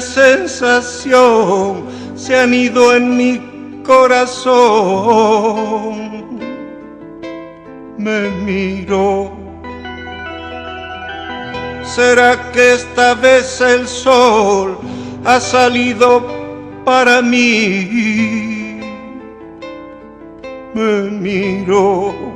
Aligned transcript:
Sensación 0.00 1.84
se 2.14 2.38
han 2.38 2.52
ido 2.54 2.94
en 2.94 3.16
mi 3.16 3.40
corazón. 3.84 4.96
Me 7.98 8.30
miro. 8.30 9.32
¿Será 11.82 12.52
que 12.52 12.74
esta 12.74 13.14
vez 13.14 13.60
el 13.60 13.88
sol 13.88 14.78
ha 15.24 15.40
salido 15.40 16.26
para 16.84 17.22
mí? 17.22 18.80
Me 20.74 21.10
miro. 21.10 22.35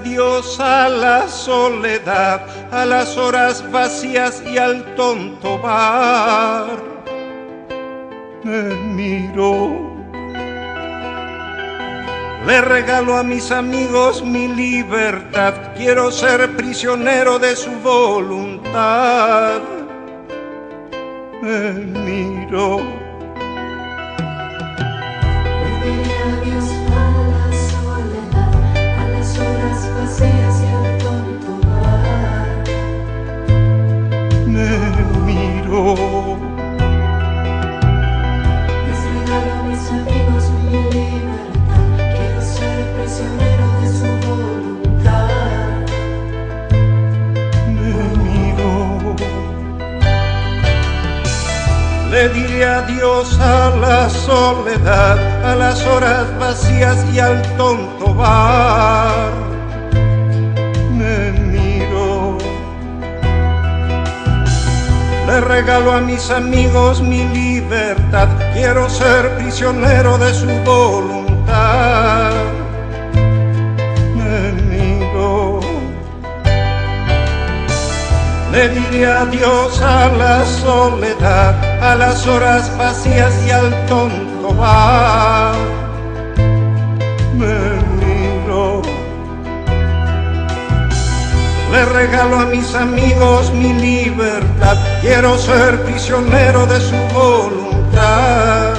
adiós 0.00 0.58
a 0.58 0.88
la 0.88 1.28
soledad, 1.28 2.40
a 2.72 2.86
las 2.86 3.16
horas 3.16 3.62
vacías 3.70 4.42
y 4.50 4.56
al 4.56 4.94
tonto 4.94 5.58
bar. 5.58 6.78
Me 8.42 8.62
miro. 8.96 9.90
Le 12.46 12.60
regalo 12.62 13.16
a 13.16 13.22
mis 13.22 13.50
amigos 13.50 14.24
mi 14.24 14.48
libertad, 14.48 15.54
quiero 15.76 16.10
ser 16.10 16.56
prisionero 16.56 17.38
de 17.38 17.54
su 17.54 17.70
voluntad. 17.82 19.60
Me 21.42 21.72
miro. 21.72 22.99
Les 35.70 35.78
regalo 39.14 39.52
a 39.52 39.62
mis 39.68 39.84
amigos 39.88 40.44
mi 40.64 40.82
libertad, 40.90 41.90
quiero 41.96 42.40
ser 42.42 42.78
prisionero 42.96 43.66
de 43.80 43.86
su 43.98 44.08
voluntad. 44.26 45.30
Me 47.68 47.94
miro. 48.24 48.70
Le 52.10 52.22
diré 52.30 52.60
adiós 52.64 53.38
a 53.38 53.70
la 53.76 54.10
soledad, 54.10 55.18
a 55.44 55.54
las 55.54 55.86
horas 55.86 56.26
vacías 56.40 56.98
y 57.14 57.20
al 57.20 57.40
tonto 57.56 58.12
bar 58.12 59.39
Le 65.30 65.40
regalo 65.42 65.92
a 65.92 66.00
mis 66.00 66.28
amigos 66.28 67.00
mi 67.00 67.22
libertad, 67.28 68.26
quiero 68.52 68.90
ser 68.90 69.30
prisionero 69.36 70.18
de 70.18 70.34
su 70.34 70.48
voluntad. 70.64 72.32
Me 74.16 74.52
miro. 74.70 75.60
Le 78.50 78.70
diré 78.70 79.06
adiós 79.06 79.80
a 79.80 80.08
la 80.08 80.44
soledad, 80.44 81.54
a 81.80 81.94
las 81.94 82.26
horas 82.26 82.76
vacías 82.76 83.32
y 83.46 83.50
al 83.52 83.70
tonto 83.86 84.52
bar. 84.54 85.54
Le 91.72 91.84
regalo 91.84 92.40
a 92.40 92.46
mis 92.46 92.74
amigos 92.74 93.52
mi 93.52 93.72
libertad, 93.72 94.76
quiero 95.00 95.38
ser 95.38 95.82
prisionero 95.82 96.66
de 96.66 96.80
su 96.80 96.96
voluntad. 97.14 98.74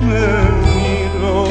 Me 0.00 0.28
miro. 0.64 1.44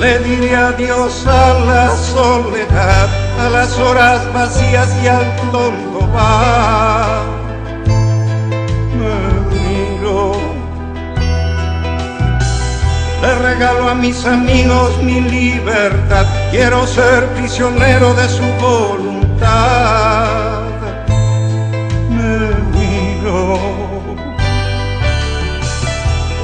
Le 0.00 0.18
diré 0.20 0.56
adiós 0.56 1.26
a 1.26 1.58
la 1.70 1.96
soledad, 1.96 3.08
a 3.40 3.48
las 3.50 3.78
horas 3.78 4.32
vacías 4.32 4.88
y 5.02 5.08
al 5.08 5.36
tonto 5.52 6.06
bar. 6.12 7.36
Le 13.26 13.34
regalo 13.34 13.88
a 13.88 13.94
mis 13.94 14.24
amigos 14.24 15.02
mi 15.02 15.20
libertad, 15.20 16.26
quiero 16.52 16.86
ser 16.86 17.26
prisionero 17.34 18.14
de 18.14 18.28
su 18.28 18.44
voluntad. 18.60 19.15
Me 22.10 22.36
miro. 22.74 23.58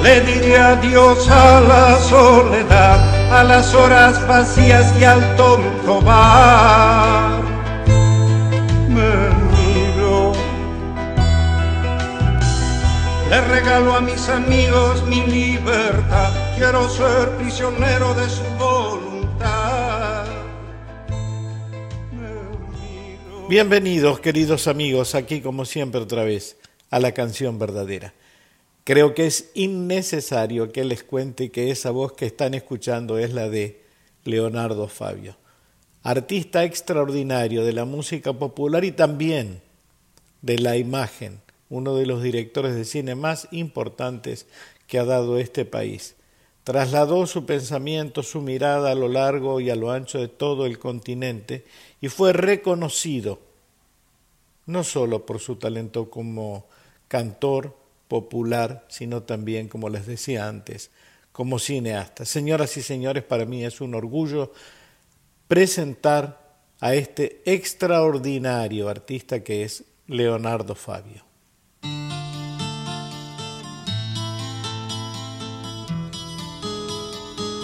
Le 0.03 0.21
diré 0.21 0.57
adiós 0.57 1.29
a 1.29 1.61
la 1.61 1.99
soledad, 1.99 2.99
a 3.31 3.43
las 3.43 3.73
horas 3.73 4.27
vacías 4.27 4.93
y 4.99 5.03
al 5.03 5.35
tonto 5.35 6.01
bar. 6.01 7.43
Le 13.33 13.41
regalo 13.41 13.95
a 13.95 13.99
mis 13.99 14.29
amigos 14.29 15.01
mi 15.07 15.25
libertad, 15.25 16.31
quiero 16.55 16.87
ser 16.87 17.31
prisionero 17.37 18.13
de 18.13 18.29
su 18.29 18.43
Bienvenidos 23.49 24.21
queridos 24.21 24.67
amigos, 24.67 25.15
aquí 25.15 25.41
como 25.41 25.65
siempre 25.65 25.99
otra 25.99 26.23
vez 26.23 26.57
a 26.89 26.99
la 26.99 27.11
canción 27.11 27.59
verdadera. 27.59 28.13
Creo 28.85 29.13
que 29.13 29.25
es 29.25 29.51
innecesario 29.53 30.71
que 30.71 30.85
les 30.85 31.03
cuente 31.03 31.51
que 31.51 31.69
esa 31.69 31.91
voz 31.91 32.13
que 32.13 32.25
están 32.25 32.53
escuchando 32.53 33.17
es 33.17 33.33
la 33.33 33.49
de 33.49 33.81
Leonardo 34.23 34.87
Fabio, 34.87 35.35
artista 36.03 36.63
extraordinario 36.63 37.65
de 37.65 37.73
la 37.73 37.83
música 37.83 38.31
popular 38.31 38.85
y 38.85 38.93
también 38.93 39.61
de 40.41 40.59
la 40.59 40.77
imagen 40.77 41.41
uno 41.69 41.95
de 41.95 42.05
los 42.05 42.23
directores 42.23 42.75
de 42.75 42.85
cine 42.85 43.13
más 43.15 43.49
importantes 43.51 44.45
que 44.87 44.99
ha 44.99 45.05
dado 45.05 45.37
este 45.37 45.65
país. 45.65 46.15
Trasladó 46.63 47.27
su 47.27 47.45
pensamiento, 47.45 48.23
su 48.23 48.41
mirada 48.41 48.91
a 48.91 48.95
lo 48.95 49.09
largo 49.09 49.59
y 49.59 49.69
a 49.69 49.75
lo 49.75 49.91
ancho 49.91 50.19
de 50.19 50.29
todo 50.29 50.65
el 50.65 50.79
continente 50.79 51.65
y 51.99 52.07
fue 52.07 52.31
reconocido 52.31 53.39
no 54.65 54.83
solo 54.83 55.25
por 55.25 55.39
su 55.39 55.57
talento 55.57 56.09
como 56.09 56.65
cantor 57.07 57.75
popular, 58.07 58.85
sino 58.87 59.23
también, 59.23 59.67
como 59.67 59.89
les 59.89 60.05
decía 60.05 60.47
antes, 60.47 60.89
como 61.31 61.59
cineasta. 61.59 62.25
Señoras 62.25 62.77
y 62.77 62.81
señores, 62.81 63.23
para 63.23 63.45
mí 63.45 63.65
es 63.65 63.81
un 63.81 63.95
orgullo 63.95 64.53
presentar 65.47 66.43
a 66.79 66.95
este 66.95 67.41
extraordinario 67.45 68.87
artista 68.87 69.43
que 69.43 69.63
es 69.63 69.83
Leonardo 70.07 70.75
Fabio. 70.75 71.32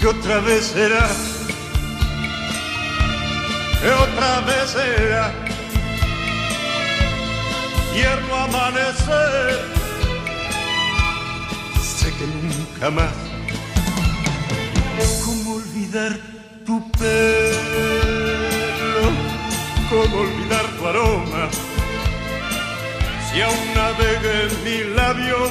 que 0.00 0.06
otra 0.06 0.38
vez 0.40 0.66
será, 0.66 1.08
que 3.80 3.90
otra 3.90 4.40
vez 4.42 4.70
será, 4.70 5.32
tierno 7.92 8.34
amanecer, 8.36 9.60
sé 11.82 12.12
que 12.14 12.26
nunca 12.26 12.90
más, 12.90 13.12
¿cómo 15.24 15.56
olvidar 15.56 16.18
tu 16.64 16.90
pelo? 16.92 17.88
¿Cómo 19.90 20.20
olvidar 20.20 20.66
tu 20.78 20.86
aroma? 20.86 21.48
Si 23.32 23.40
aún 23.40 23.74
navega 23.74 24.32
en 24.42 24.64
mis 24.64 24.86
labios 24.94 25.50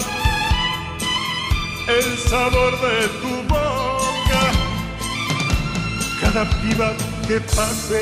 el 1.88 2.18
sabor 2.30 2.74
de 2.82 3.08
tu 3.22 3.44
boca, 3.48 3.67
cada 6.38 6.96
que 7.28 7.40
pase 7.56 8.02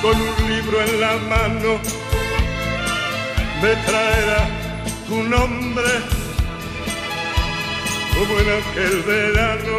con 0.00 0.14
un 0.14 0.50
libro 0.50 0.80
en 0.80 1.00
la 1.00 1.14
mano 1.28 1.80
me 3.60 3.74
traerá 3.86 4.48
tu 5.08 5.20
nombre 5.24 5.92
como 8.14 8.38
en 8.38 8.48
aquel 8.60 9.02
verano. 9.02 9.78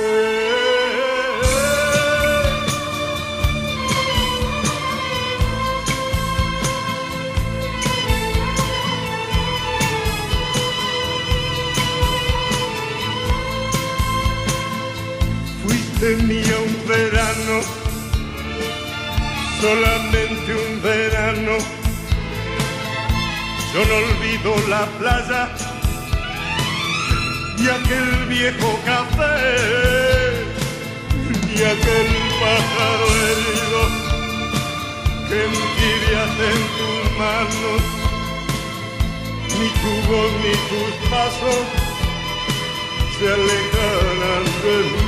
Eh, 0.00 0.77
Mía 16.00 16.56
un 16.64 16.88
verano, 16.88 17.60
solamente 19.60 20.54
un 20.54 20.80
verano. 20.80 21.58
Yo 23.74 23.84
no 23.84 23.94
olvido 23.96 24.54
la 24.68 24.86
playa 24.96 25.48
y 27.58 27.68
aquel 27.68 28.26
viejo 28.28 28.78
café 28.86 30.46
y 31.52 31.62
aquel 31.64 32.08
pájaro 32.38 33.06
herido 33.26 33.82
que 35.28 35.44
envidias 35.46 36.32
en 36.52 36.60
tus 36.78 37.18
manos. 37.18 37.82
Ni 39.58 39.68
tu 39.80 39.92
voz 40.08 40.32
ni 40.44 40.54
tus 40.70 41.08
pasos 41.10 41.64
se 43.18 43.26
alejarán 43.26 44.44
de 44.62 44.76
mí. 44.90 45.07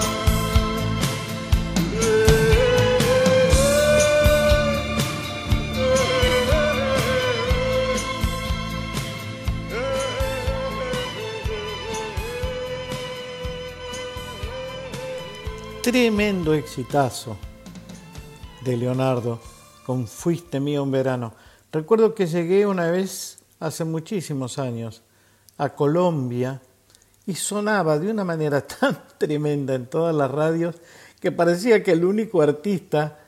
Tremendo 15.91 16.53
exitazo 16.53 17.35
de 18.63 18.77
Leonardo 18.77 19.41
con 19.85 20.07
Fuiste 20.07 20.57
mío 20.61 20.83
un 20.83 20.91
verano. 20.91 21.33
Recuerdo 21.69 22.15
que 22.15 22.27
llegué 22.27 22.65
una 22.65 22.89
vez, 22.89 23.39
hace 23.59 23.83
muchísimos 23.83 24.57
años, 24.57 25.03
a 25.57 25.67
Colombia 25.75 26.61
y 27.25 27.35
sonaba 27.35 27.99
de 27.99 28.09
una 28.09 28.23
manera 28.23 28.65
tan 28.79 29.03
tremenda 29.17 29.75
en 29.75 29.85
todas 29.85 30.15
las 30.15 30.31
radios 30.31 30.75
que 31.19 31.33
parecía 31.33 31.83
que 31.83 31.91
el 31.91 32.05
único 32.05 32.41
artista 32.41 33.19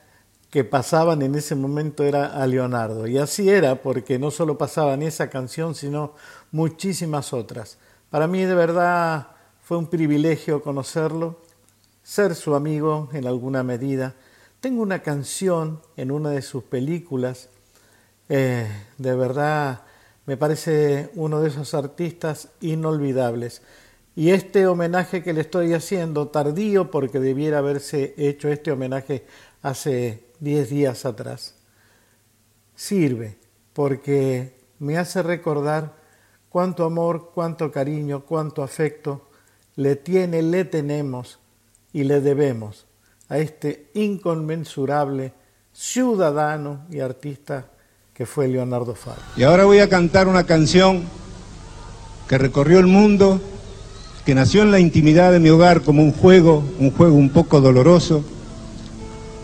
que 0.49 0.63
pasaban 0.63 1.21
en 1.21 1.35
ese 1.35 1.55
momento 1.55 2.05
era 2.05 2.27
a 2.27 2.47
Leonardo. 2.47 3.07
Y 3.07 3.17
así 3.17 3.49
era, 3.49 3.81
porque 3.81 4.17
no 4.17 4.31
solo 4.31 4.57
pasaban 4.57 5.01
esa 5.01 5.29
canción, 5.29 5.75
sino 5.75 6.13
muchísimas 6.53 7.33
otras. 7.33 7.77
Para 8.09 8.25
mí 8.25 8.45
de 8.45 8.55
verdad 8.55 9.27
fue 9.61 9.77
un 9.77 9.87
privilegio 9.87 10.63
conocerlo 10.63 11.43
ser 12.03 12.35
su 12.35 12.53
amigo 12.53 13.09
en 13.13 13.25
alguna 13.25 13.63
medida. 13.63 14.13
Tengo 14.59 14.81
una 14.81 14.99
canción 14.99 15.81
en 15.97 16.11
una 16.11 16.29
de 16.29 16.41
sus 16.41 16.63
películas, 16.63 17.49
eh, 18.29 18.67
de 18.97 19.15
verdad 19.15 19.81
me 20.25 20.37
parece 20.37 21.09
uno 21.15 21.41
de 21.41 21.49
esos 21.49 21.73
artistas 21.73 22.49
inolvidables. 22.61 23.61
Y 24.15 24.29
este 24.29 24.67
homenaje 24.67 25.23
que 25.23 25.33
le 25.33 25.41
estoy 25.41 25.73
haciendo, 25.73 26.27
tardío 26.27 26.91
porque 26.91 27.19
debiera 27.19 27.57
haberse 27.57 28.13
hecho 28.17 28.47
este 28.49 28.71
homenaje 28.71 29.25
hace 29.61 30.23
10 30.39 30.69
días 30.69 31.05
atrás, 31.05 31.55
sirve 32.75 33.37
porque 33.73 34.55
me 34.79 34.97
hace 34.97 35.23
recordar 35.23 35.95
cuánto 36.49 36.85
amor, 36.85 37.31
cuánto 37.33 37.71
cariño, 37.71 38.23
cuánto 38.25 38.61
afecto 38.61 39.29
le 39.75 39.95
tiene, 39.95 40.43
le 40.43 40.65
tenemos 40.65 41.39
y 41.93 42.03
le 42.03 42.19
debemos 42.19 42.85
a 43.29 43.37
este 43.37 43.89
inconmensurable 43.93 45.33
ciudadano 45.71 46.81
y 46.89 46.99
artista 46.99 47.67
que 48.13 48.25
fue 48.25 48.47
Leonardo 48.47 48.95
Fabio. 48.95 49.23
Y 49.37 49.43
ahora 49.43 49.65
voy 49.65 49.79
a 49.79 49.89
cantar 49.89 50.27
una 50.27 50.43
canción 50.43 51.03
que 52.27 52.37
recorrió 52.37 52.79
el 52.79 52.87
mundo, 52.87 53.39
que 54.25 54.35
nació 54.35 54.63
en 54.63 54.71
la 54.71 54.79
intimidad 54.79 55.31
de 55.31 55.39
mi 55.39 55.49
hogar 55.49 55.81
como 55.81 56.03
un 56.03 56.11
juego, 56.11 56.63
un 56.79 56.91
juego 56.91 57.15
un 57.15 57.29
poco 57.29 57.61
doloroso, 57.61 58.23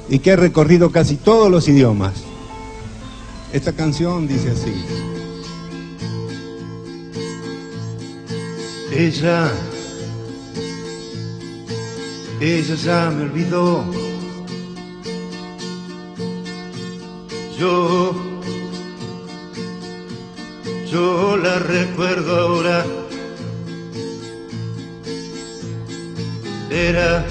y 0.07 0.19
que 0.19 0.31
ha 0.31 0.35
recorrido 0.35 0.91
casi 0.91 1.15
todos 1.15 1.51
los 1.51 1.67
idiomas. 1.67 2.13
Esta 3.53 3.73
canción 3.73 4.27
dice 4.27 4.51
así. 4.51 4.73
Ella, 8.91 9.51
ella 12.41 12.75
ya 12.75 13.09
me 13.09 13.23
olvidó. 13.23 13.83
Yo, 17.57 18.15
yo 20.89 21.37
la 21.37 21.59
recuerdo 21.59 22.39
ahora. 22.39 22.85
Era 26.71 27.25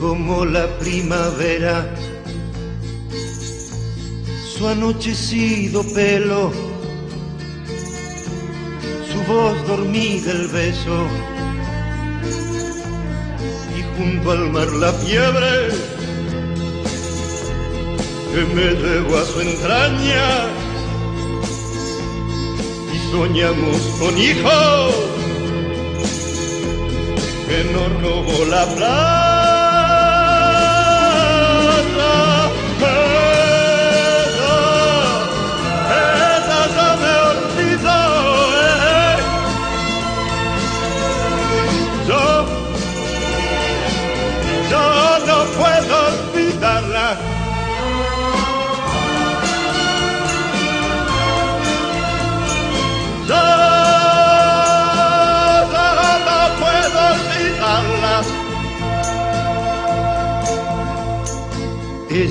como 0.00 0.46
la 0.46 0.66
primavera, 0.78 1.94
su 4.56 4.66
anochecido 4.66 5.84
pelo, 5.94 6.50
su 9.12 9.22
voz 9.30 9.66
dormida 9.68 10.32
el 10.32 10.48
beso, 10.48 11.06
junto 14.00 14.30
al 14.30 14.50
mar 14.50 14.68
la 14.84 14.92
fiebre 14.94 15.68
que 18.32 18.40
me 18.54 18.68
llevó 18.82 19.18
a 19.18 19.24
su 19.24 19.40
entraña, 19.40 20.26
y 22.94 23.10
soñamos 23.10 23.76
con 23.98 24.16
hijos 24.16 24.94
que 27.48 27.64
nos 27.72 28.02
robó 28.02 28.44
la 28.46 28.64
plata. 28.74 29.19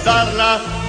visitarla. 0.00 0.80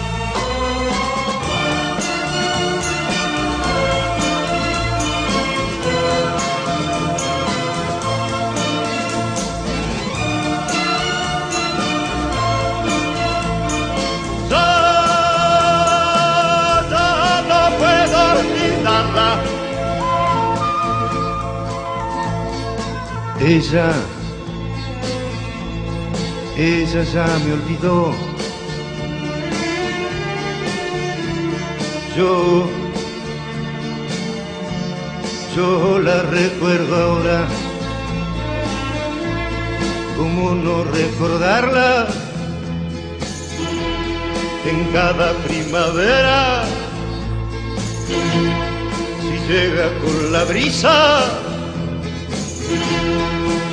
Ella, 23.43 23.91
ella 26.55 27.03
ya 27.03 27.25
me 27.43 27.53
olvidó. 27.53 28.30
Yo, 32.17 32.67
yo 35.55 35.99
la 35.99 36.23
recuerdo 36.23 36.95
ahora. 36.95 37.47
¿Cómo 40.17 40.51
no 40.51 40.83
recordarla? 40.83 42.07
En 44.65 44.85
cada 44.91 45.33
primavera, 45.47 46.63
si 49.21 49.53
llega 49.53 49.87
con 49.99 50.33
la 50.33 50.43
brisa, 50.43 51.21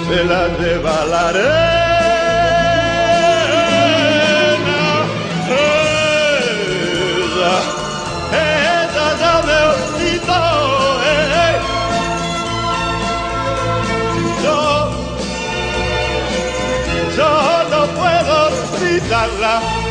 se 0.09 0.25
la 0.25 0.49
lleva 0.59 1.05
puedo. 19.01 19.89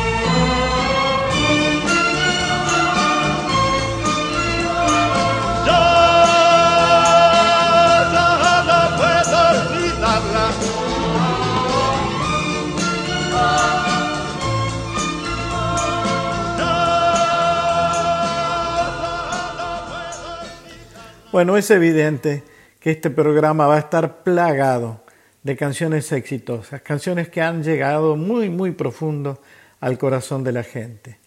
Bueno, 21.31 21.55
es 21.55 21.69
evidente 21.69 22.43
que 22.79 22.89
este 22.89 23.11
programa 23.11 23.67
va 23.67 23.75
a 23.75 23.79
estar 23.79 24.23
plagado 24.23 25.06
de 25.47 25.55
canciones 25.55 26.11
exitosas, 26.11 26.81
canciones 26.81 27.29
que 27.29 27.41
han 27.41 27.63
llegado 27.63 28.17
muy, 28.17 28.49
muy 28.49 28.71
profundo 28.71 29.41
al 29.79 29.97
corazón 29.97 30.43
de 30.43 30.51
la 30.51 30.61
gente. 30.61 31.19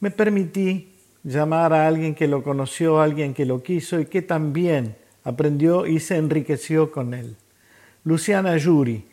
Me 0.00 0.10
permití 0.10 0.92
llamar 1.22 1.72
a 1.72 1.86
alguien 1.86 2.16
que 2.16 2.26
lo 2.26 2.42
conoció, 2.42 3.00
alguien 3.00 3.34
que 3.34 3.46
lo 3.46 3.62
quiso 3.62 4.00
y 4.00 4.06
que 4.06 4.22
también 4.22 4.96
aprendió 5.22 5.86
y 5.86 6.00
se 6.00 6.16
enriqueció 6.16 6.90
con 6.90 7.14
él. 7.14 7.36
Luciana 8.02 8.56
Yuri. 8.56 9.04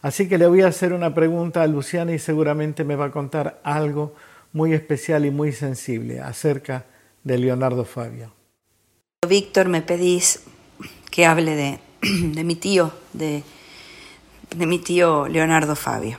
Así 0.00 0.26
que 0.26 0.38
le 0.38 0.46
voy 0.46 0.62
a 0.62 0.68
hacer 0.68 0.94
una 0.94 1.12
pregunta 1.12 1.62
a 1.62 1.66
Luciana 1.66 2.14
y 2.14 2.18
seguramente 2.18 2.82
me 2.82 2.96
va 2.96 3.06
a 3.06 3.10
contar 3.10 3.60
algo 3.62 4.14
muy 4.54 4.72
especial 4.72 5.26
y 5.26 5.30
muy 5.30 5.52
sensible 5.52 6.20
acerca 6.20 6.86
de 7.24 7.36
Leonardo 7.36 7.84
Fabio. 7.84 8.32
Víctor, 9.28 9.68
me 9.68 9.82
pedís 9.82 10.44
que 11.10 11.26
hable 11.26 11.54
de, 11.54 11.78
de 12.32 12.42
mi 12.42 12.54
tío, 12.54 12.90
de, 13.12 13.42
de 14.54 14.66
mi 14.66 14.78
tío 14.78 15.28
Leonardo 15.28 15.76
Fabio. 15.76 16.18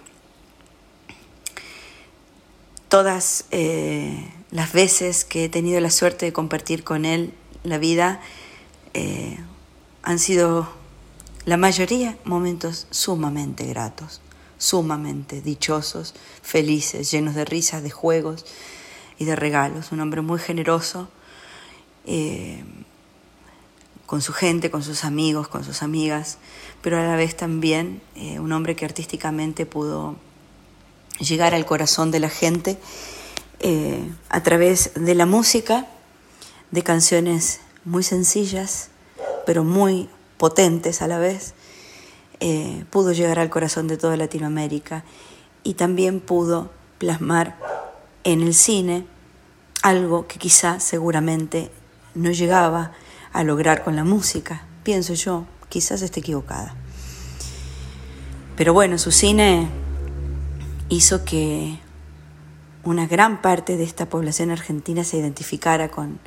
Todas 2.89 3.45
eh, 3.51 4.31
las 4.51 4.71
veces 4.73 5.25
que 5.25 5.45
he 5.45 5.49
tenido 5.49 5.79
la 5.81 5.89
suerte 5.89 6.25
de 6.25 6.33
compartir 6.33 6.83
con 6.83 7.05
él 7.05 7.33
la 7.63 7.77
vida 7.77 8.21
eh, 8.93 9.37
han 10.03 10.19
sido 10.19 10.69
la 11.45 11.57
mayoría 11.57 12.17
momentos 12.23 12.87
sumamente 12.91 13.65
gratos, 13.65 14.21
sumamente 14.57 15.41
dichosos, 15.41 16.13
felices, 16.41 17.11
llenos 17.11 17.35
de 17.35 17.45
risas, 17.45 17.83
de 17.83 17.89
juegos 17.89 18.45
y 19.17 19.25
de 19.25 19.35
regalos. 19.35 19.91
Un 19.91 19.99
hombre 20.01 20.21
muy 20.21 20.39
generoso. 20.39 21.09
eh, 22.05 22.63
con 24.07 24.21
su 24.21 24.33
gente, 24.33 24.71
con 24.71 24.81
sus 24.81 25.03
amigos, 25.03 25.49
con 25.49 25.63
sus 25.63 25.83
amigas, 25.83 26.37
pero 26.81 26.97
a 26.97 27.03
la 27.03 27.15
vez 27.15 27.35
también 27.35 28.01
eh, 28.15 28.39
un 28.39 28.53
hombre 28.53 28.75
que 28.75 28.85
artísticamente 28.85 29.65
pudo 29.65 30.15
llegar 31.19 31.53
al 31.53 31.65
corazón 31.65 32.09
de 32.09 32.21
la 32.21 32.29
gente 32.29 32.79
eh, 33.59 34.09
a 34.29 34.41
través 34.41 34.91
de 34.95 35.13
la 35.13 35.25
música, 35.25 35.87
de 36.71 36.83
canciones 36.83 37.59
muy 37.83 38.01
sencillas, 38.01 38.89
pero 39.45 39.65
muy 39.65 40.09
potentes 40.37 41.01
a 41.01 41.07
la 41.07 41.19
vez, 41.19 41.53
eh, 42.39 42.85
pudo 42.89 43.11
llegar 43.11 43.39
al 43.39 43.49
corazón 43.49 43.89
de 43.89 43.97
toda 43.97 44.15
Latinoamérica 44.15 45.03
y 45.63 45.73
también 45.73 46.21
pudo 46.21 46.71
plasmar 46.97 47.57
en 48.23 48.41
el 48.41 48.53
cine 48.53 49.05
algo 49.83 50.27
que 50.27 50.39
quizá 50.39 50.79
seguramente 50.79 51.71
no 52.15 52.31
llegaba 52.31 52.93
a 53.37 53.43
lograr 53.43 53.83
con 53.83 53.95
la 53.95 54.03
música, 54.03 54.63
pienso 54.81 55.13
yo, 55.13 55.45
quizás 55.69 56.01
esté 56.01 56.21
equivocada. 56.21 56.73
Pero 58.55 58.73
bueno, 58.73 58.97
su 58.97 59.11
cine 59.11 59.69
hizo 60.89 61.23
que 61.23 61.77
una 62.83 63.05
gran 63.05 63.43
parte 63.43 63.77
de 63.77 63.83
esta 63.83 64.09
población 64.09 64.49
argentina 64.49 65.03
se 65.03 65.17
identificara 65.17 65.89
con, 65.89 66.19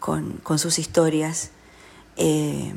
con, 0.00 0.58
sus 0.58 0.80
historias, 0.80 1.50
eh, 2.16 2.74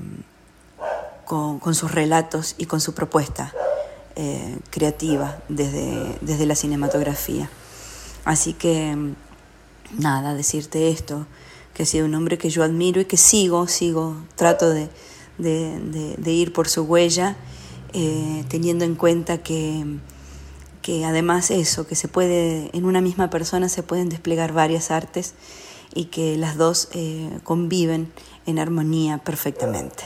con, 1.26 1.58
con, 1.58 1.74
sus 1.74 1.92
relatos 1.92 2.54
y 2.60 2.68
con 2.68 2.82
su 2.82 2.94
propuesta 2.94 3.52
eh, 4.16 4.60
creativa 4.70 5.40
desde, 5.50 6.20
desde 6.22 6.46
la 6.46 6.54
cinematografía. 6.54 7.50
Así 8.26 8.54
que, 8.54 8.96
nada, 9.98 10.36
decirte 10.36 10.92
esto, 10.92 11.26
que 11.74 11.84
ha 11.84 11.86
sido 11.86 12.06
un 12.06 12.16
hombre 12.16 12.38
que 12.38 12.50
yo 12.50 12.64
admiro 12.64 13.02
y 13.02 13.06
que 13.06 13.18
sigo, 13.18 13.68
sigo, 13.68 14.16
trato 14.36 14.70
de, 14.70 14.90
de, 15.38 16.32
ir 16.32 16.54
por 16.54 16.68
su 16.68 16.84
huella, 16.84 17.38
eh, 17.94 18.44
teniendo 18.50 18.86
en 18.86 18.96
cuenta 18.96 19.40
que, 19.40 19.86
que 20.82 21.06
además 21.06 21.52
eso, 21.52 21.88
que 21.88 21.96
se 21.96 22.08
puede, 22.08 22.70
en 22.74 22.86
una 22.86 23.02
misma 23.02 23.30
persona 23.30 23.70
se 23.70 23.84
pueden 23.84 24.10
desplegar 24.10 24.54
varias 24.54 24.92
artes 24.92 25.34
y 25.94 26.06
que 26.06 26.38
las 26.38 26.58
dos 26.58 26.90
eh, 26.94 27.30
conviven 27.44 28.12
en 28.46 28.60
armonía 28.60 29.18
perfectamente. 29.20 30.04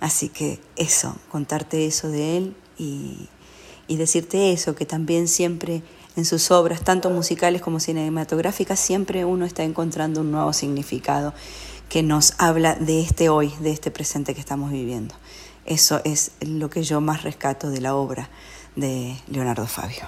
Así 0.00 0.28
que 0.28 0.60
eso, 0.76 1.16
contarte 1.30 1.86
eso 1.86 2.08
de 2.08 2.36
él 2.36 2.56
y, 2.78 3.28
y 3.88 3.96
decirte 3.96 4.52
eso, 4.52 4.74
que 4.74 4.86
también 4.86 5.28
siempre 5.28 5.82
en 6.16 6.24
sus 6.24 6.52
obras, 6.52 6.82
tanto 6.82 7.10
musicales 7.10 7.60
como 7.60 7.80
cinematográficas, 7.80 8.78
siempre 8.78 9.24
uno 9.24 9.44
está 9.44 9.64
encontrando 9.64 10.20
un 10.20 10.30
nuevo 10.30 10.52
significado 10.52 11.34
que 11.88 12.04
nos 12.04 12.34
habla 12.38 12.76
de 12.76 13.00
este 13.00 13.28
hoy, 13.28 13.52
de 13.60 13.72
este 13.72 13.90
presente 13.90 14.34
que 14.34 14.40
estamos 14.40 14.70
viviendo. 14.70 15.14
Eso 15.66 16.00
es 16.04 16.30
lo 16.40 16.70
que 16.70 16.84
yo 16.84 17.00
más 17.00 17.22
rescato 17.22 17.70
de 17.70 17.80
la 17.80 17.96
obra 17.96 18.28
de 18.76 19.16
Leonardo 19.28 19.66
Fabio. 19.66 20.04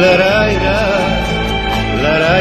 La, 0.00 0.16
la, 0.16 0.52
la, 2.02 2.40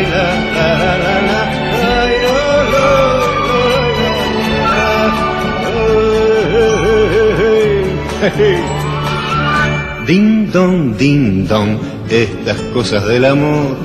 Ding 10.08 10.50
dong, 10.50 10.96
ding 10.96 11.46
dong, 11.46 11.78
estas 12.10 12.58
cosas 12.74 13.06
del 13.06 13.26
amor. 13.26 13.76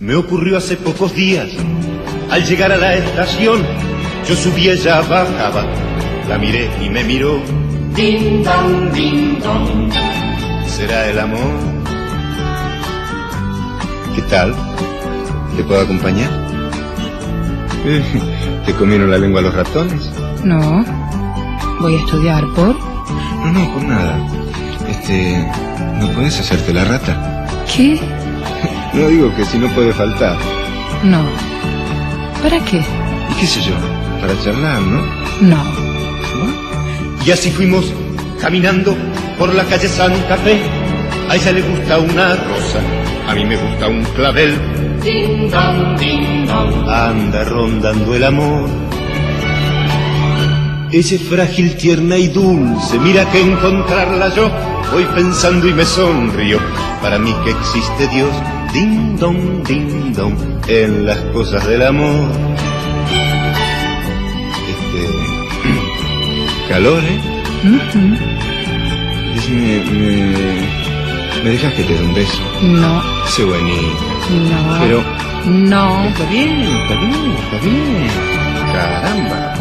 Me 0.00 0.16
ocurrió 0.16 0.56
hace 0.56 0.76
pocos 0.76 1.14
días, 1.14 1.48
al 2.30 2.44
llegar 2.44 2.72
a 2.72 2.78
la 2.78 2.96
estación, 2.96 3.62
yo 4.28 4.34
subí, 4.34 4.68
ella 4.68 5.02
bajaba, 5.02 5.64
la 6.28 6.36
miré 6.38 6.68
y 6.84 6.90
me 6.90 7.04
miró. 7.04 7.40
Ding 7.94 8.42
dong, 8.42 8.90
ding 8.92 9.38
dong. 9.40 9.92
¿Será 10.66 11.08
el 11.08 11.20
amor? 11.20 11.54
¿Qué 14.16 14.22
tal? 14.22 14.52
¿Te 15.56 15.62
puedo 15.62 15.82
acompañar? 15.82 16.30
¿Te 18.66 18.72
comieron 18.72 19.12
la 19.12 19.18
lengua 19.18 19.42
los 19.42 19.54
ratones? 19.54 20.10
No. 20.42 21.05
Voy 21.80 21.94
a 21.96 21.98
estudiar 21.98 22.44
por. 22.54 22.68
No, 22.78 23.52
no, 23.52 23.72
por 23.72 23.82
nada. 23.84 24.18
Este, 24.88 25.46
¿no 26.00 26.08
puedes 26.12 26.38
hacerte 26.40 26.72
la 26.72 26.84
rata? 26.84 27.46
¿Qué? 27.74 28.00
No 28.94 29.08
digo 29.08 29.34
que 29.36 29.44
si 29.44 29.58
no 29.58 29.68
puede 29.74 29.92
faltar. 29.92 30.38
No. 31.04 31.22
¿Para 32.42 32.58
qué? 32.64 32.78
¿Y 32.78 33.34
qué 33.38 33.46
sé 33.46 33.60
yo? 33.60 33.74
Para 34.22 34.32
charlar, 34.42 34.80
¿no? 34.80 35.02
No. 35.42 35.62
Y 37.26 37.30
así 37.30 37.50
fuimos 37.50 37.92
caminando 38.40 38.96
por 39.38 39.54
la 39.54 39.64
calle 39.64 39.88
Santa 39.88 40.36
Fe. 40.38 40.62
A 41.28 41.36
ella 41.36 41.52
le 41.52 41.60
gusta 41.62 41.98
una 41.98 42.36
rosa, 42.36 42.80
a 43.28 43.34
mí 43.34 43.44
me 43.44 43.56
gusta 43.56 43.88
un 43.88 44.02
clavel. 44.14 44.56
Ding 45.02 45.50
dong, 45.50 45.98
ding 45.98 46.46
dong. 46.46 46.88
Anda 46.88 47.44
rondando 47.44 48.14
el 48.14 48.24
amor. 48.24 48.85
Ella 50.92 51.16
es 51.16 51.22
frágil, 51.28 51.76
tierna 51.76 52.16
y 52.16 52.28
dulce. 52.28 52.98
Mira 52.98 53.28
que 53.30 53.40
encontrarla 53.40 54.34
yo 54.34 54.50
voy 54.92 55.04
pensando 55.14 55.66
y 55.68 55.72
me 55.74 55.84
sonrío. 55.84 56.58
Para 57.02 57.18
mí 57.18 57.34
que 57.44 57.50
existe 57.50 58.06
Dios, 58.08 58.30
ding 58.72 59.16
dong, 59.18 59.62
ding 59.66 60.12
dong, 60.14 60.36
en 60.68 61.04
las 61.06 61.18
cosas 61.32 61.66
del 61.66 61.82
amor. 61.86 62.28
Este. 64.72 66.68
calor, 66.68 67.02
¿eh? 67.02 67.20
Decime, 69.34 69.82
me, 69.90 71.42
me 71.44 71.50
dejas 71.50 71.72
que 71.74 71.82
te 71.82 71.92
dé 71.94 72.02
un 72.02 72.14
beso. 72.14 72.42
No. 72.62 73.02
Sé 73.26 73.44
bonito. 73.44 74.04
No. 74.30 74.78
Pero 74.80 75.02
No. 75.46 76.04
está 76.04 76.24
bien, 76.30 76.62
está 76.62 76.94
bien, 76.94 77.36
está 77.42 77.58
bien. 77.64 78.08
Caramba. 78.72 79.52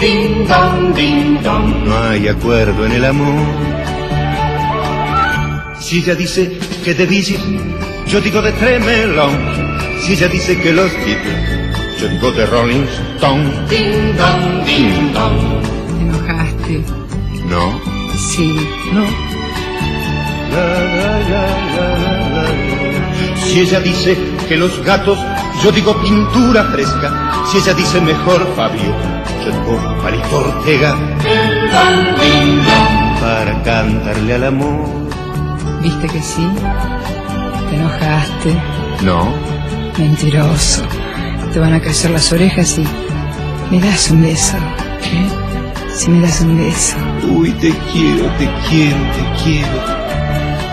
Ding 0.00 0.46
dong, 0.46 0.94
ding 0.94 1.42
dong. 1.42 1.84
No 1.86 1.98
hay 2.10 2.28
acuerdo 2.28 2.84
en 2.86 2.92
el 2.92 3.04
amor. 3.04 3.46
Si 5.80 5.98
ella 5.98 6.14
dice 6.14 6.58
que 6.84 6.94
de 6.94 7.06
Beatles, 7.06 7.40
yo 8.08 8.20
digo 8.20 8.42
de 8.42 8.52
Tremelón. 8.52 9.32
Si 10.00 10.12
ella 10.12 10.28
dice 10.28 10.60
que 10.60 10.72
los 10.72 10.92
Beatles, 10.92 12.00
yo 12.00 12.08
digo 12.08 12.30
de 12.32 12.46
Rolling 12.46 12.84
Stone. 13.16 13.44
Ding 13.70 14.16
dong, 14.16 14.64
ding 14.66 15.12
dong. 15.12 15.38
Te 15.96 16.02
enojaste. 16.02 16.84
No, 17.48 17.80
Sí. 18.18 18.54
no. 18.92 19.04
La, 20.52 20.66
la, 20.98 21.18
la, 21.30 21.46
la, 21.74 21.88
la, 21.98 22.44
la. 22.44 23.36
Si 23.46 23.60
ella 23.60 23.80
dice 23.80 24.16
que 24.48 24.56
los 24.56 24.82
gatos, 24.84 25.18
yo 25.62 25.70
digo 25.72 25.96
pintura 26.02 26.64
fresca. 26.64 27.32
Si 27.50 27.58
ella 27.58 27.74
dice 27.74 28.00
mejor 28.00 28.46
Fabio, 28.56 28.94
Ortega. 30.32 30.96
Para 33.20 33.62
cantarle 33.62 34.34
al 34.34 34.44
amor. 34.44 34.86
¿Viste 35.82 36.08
que 36.08 36.20
sí? 36.20 36.46
Te 37.70 37.76
enojaste. 37.76 38.54
No, 39.02 39.32
Mentiroso. 39.98 40.82
Te 41.52 41.60
van 41.60 41.74
a 41.74 41.80
crecer 41.80 42.10
las 42.10 42.32
orejas 42.32 42.78
y... 42.78 42.84
¿Me 43.70 43.80
das 43.80 44.10
un 44.10 44.22
beso? 44.22 44.56
¿Eh? 44.56 45.28
Si 45.94 46.10
me 46.10 46.20
das 46.26 46.40
un 46.40 46.58
beso. 46.58 46.96
Uy, 47.30 47.50
te 47.52 47.72
quiero, 47.92 48.26
te 48.38 48.48
quiero, 48.68 48.96
te 48.96 49.42
quiero. 49.42 49.96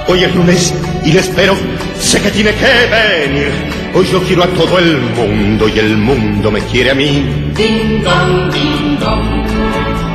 Hoy 0.08 0.24
es 0.24 0.36
lunes 0.36 0.74
y 1.06 1.14
le 1.14 1.20
espero. 1.20 1.56
Sé 2.00 2.22
que 2.22 2.32
tiene 2.32 2.52
que 2.52 2.66
venir. 2.66 3.52
Hoy 3.96 4.06
yo 4.12 4.22
quiero 4.24 4.44
a 4.44 4.48
todo 4.48 4.80
el 4.80 5.00
mundo 5.00 5.70
y 5.70 5.80
el 5.80 5.98
mundo 5.98 6.52
me 6.52 6.60
quiere 6.62 6.92
a 6.92 6.96
mí. 6.96 7.43
Ding 7.56 8.04
dong, 8.04 8.52
ding 8.52 8.98
dong. 9.00 9.46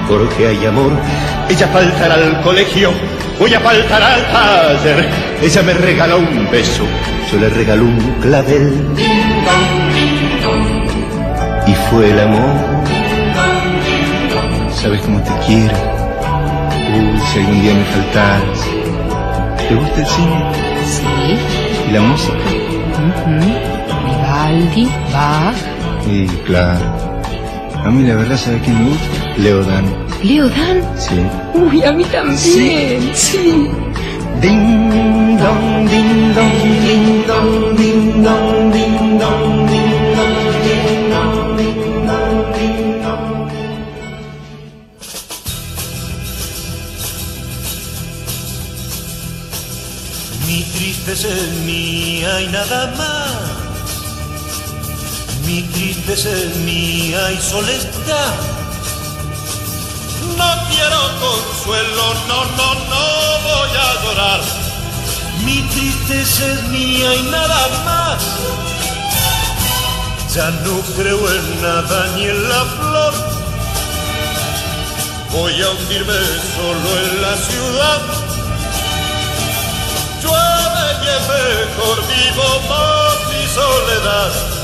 Porque 0.09 0.48
hay 0.48 0.66
amor. 0.66 0.90
Ella 1.48 1.68
faltará 1.68 2.14
al 2.14 2.40
colegio. 2.42 2.90
Voy 3.38 3.55
a 3.55 3.61
faltar 3.61 4.03
al 4.03 4.22
taller. 4.33 5.09
Ella 5.40 5.62
me 5.62 5.74
regaló 5.74 6.18
un 6.18 6.51
beso. 6.51 6.85
Yo 7.31 7.38
le 7.38 7.48
regaló 7.51 7.85
un 7.85 8.01
clavel. 8.20 8.94
Ding 8.96 9.44
dong, 9.46 9.94
ding 9.94 10.42
dong. 10.42 11.68
Y 11.68 11.74
fue 11.88 12.11
el 12.11 12.20
amor. 12.20 12.79
¿Sabes 14.72 15.01
cómo 15.03 15.20
te 15.22 15.31
quiero? 15.46 15.74
Uy, 16.94 17.20
si 17.33 17.38
algún 17.38 17.62
día 17.62 17.74
me 17.74 17.85
faltaras. 17.85 18.61
¿Te 19.68 19.74
gusta 19.77 20.01
el 20.01 20.07
cine? 20.07 20.53
Sí. 20.87 21.88
¿Y 21.88 21.92
la 21.92 22.01
música? 22.01 22.35
Ujú. 22.98 23.79
Vivaldi, 24.05 24.88
Bach, 25.12 25.55
Sí, 26.05 26.27
claro. 26.46 27.08
A 27.85 27.91
mí 27.91 28.07
la 28.07 28.17
verdad, 28.17 28.37
¿sabe 28.37 28.61
quién 28.61 28.83
me 28.85 28.91
gusta? 28.91 29.37
Leodan. 29.38 30.09
Leo 30.23 30.49
Dan. 30.49 30.83
Sí. 30.97 31.14
Uy, 31.55 31.83
a 31.85 31.93
mí 31.93 32.05
también. 32.05 32.37
Sí. 33.14 33.71
Ding 34.43 35.38
dong, 35.38 35.88
ding 35.88 36.35
dong, 36.35 36.53
ding 36.87 37.27
dong, 37.27 37.77
ding 37.77 38.23
dong, 38.23 38.73
ding 38.73 39.19
dong, 39.19 39.67
ding 39.69 40.11
dong, 40.14 40.59
ding 40.64 41.11
dong, 41.11 41.57
ding 41.57 42.07
dong, 42.07 42.53
ding 42.55 43.03
dong. 43.03 43.51
Mi 50.47 50.62
tristeza 50.75 51.29
es 51.29 51.53
mía 51.64 52.43
y 52.43 52.47
nada 52.49 52.95
más. 52.97 53.58
Mi 55.49 55.63
tristeza 55.63 56.29
es 56.29 56.57
mía 56.57 57.33
y 57.33 57.39
soledad. 57.41 58.35
No 60.37 60.51
quiero 60.69 61.01
consuelo, 61.25 62.15
no, 62.29 62.45
no, 62.59 62.75
no 62.75 63.05
voy 63.49 63.71
a 63.71 64.05
llorar. 64.05 64.41
Mi 65.47 65.63
tristeza 65.71 66.53
es 66.53 66.63
mía 66.65 67.15
y 67.15 67.23
nada 67.31 67.69
más. 67.87 68.23
Ya 70.35 70.51
no 70.51 70.83
creo 70.99 71.19
en 71.33 71.63
nada 71.63 72.07
ni 72.15 72.25
en 72.25 72.47
la 72.47 72.65
flor. 72.67 73.15
Voy 75.33 75.63
a 75.63 75.71
hundirme 75.71 76.21
solo 76.57 76.89
en 77.05 77.23
la 77.23 77.37
ciudad. 77.49 78.01
Llueve 80.23 80.85
y 81.03 81.09
es 81.17 81.23
mejor 81.33 81.97
vivo 82.07 82.49
más 82.69 83.17
mi 83.33 83.47
soledad. 83.55 84.58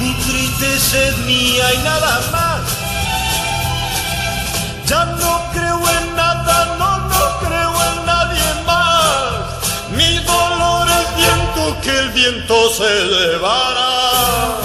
Mi 0.00 0.14
tristeza 0.14 0.98
es 1.08 1.18
mía 1.18 1.74
y 1.74 1.78
nada 1.78 2.20
más. 2.32 2.60
Ya 4.86 5.04
no 5.04 5.42
creo 5.52 5.78
en 5.98 6.16
nada, 6.16 6.76
no, 6.78 6.90
no 7.12 7.38
creo 7.40 7.74
en 7.88 8.06
nadie 8.06 8.48
más. 8.64 9.34
Mi 9.90 10.18
dolor 10.24 10.88
es 10.88 11.16
viento 11.16 11.80
que 11.82 11.98
el 11.98 12.08
viento 12.10 12.54
se 12.70 12.90
llevará. 13.12 14.56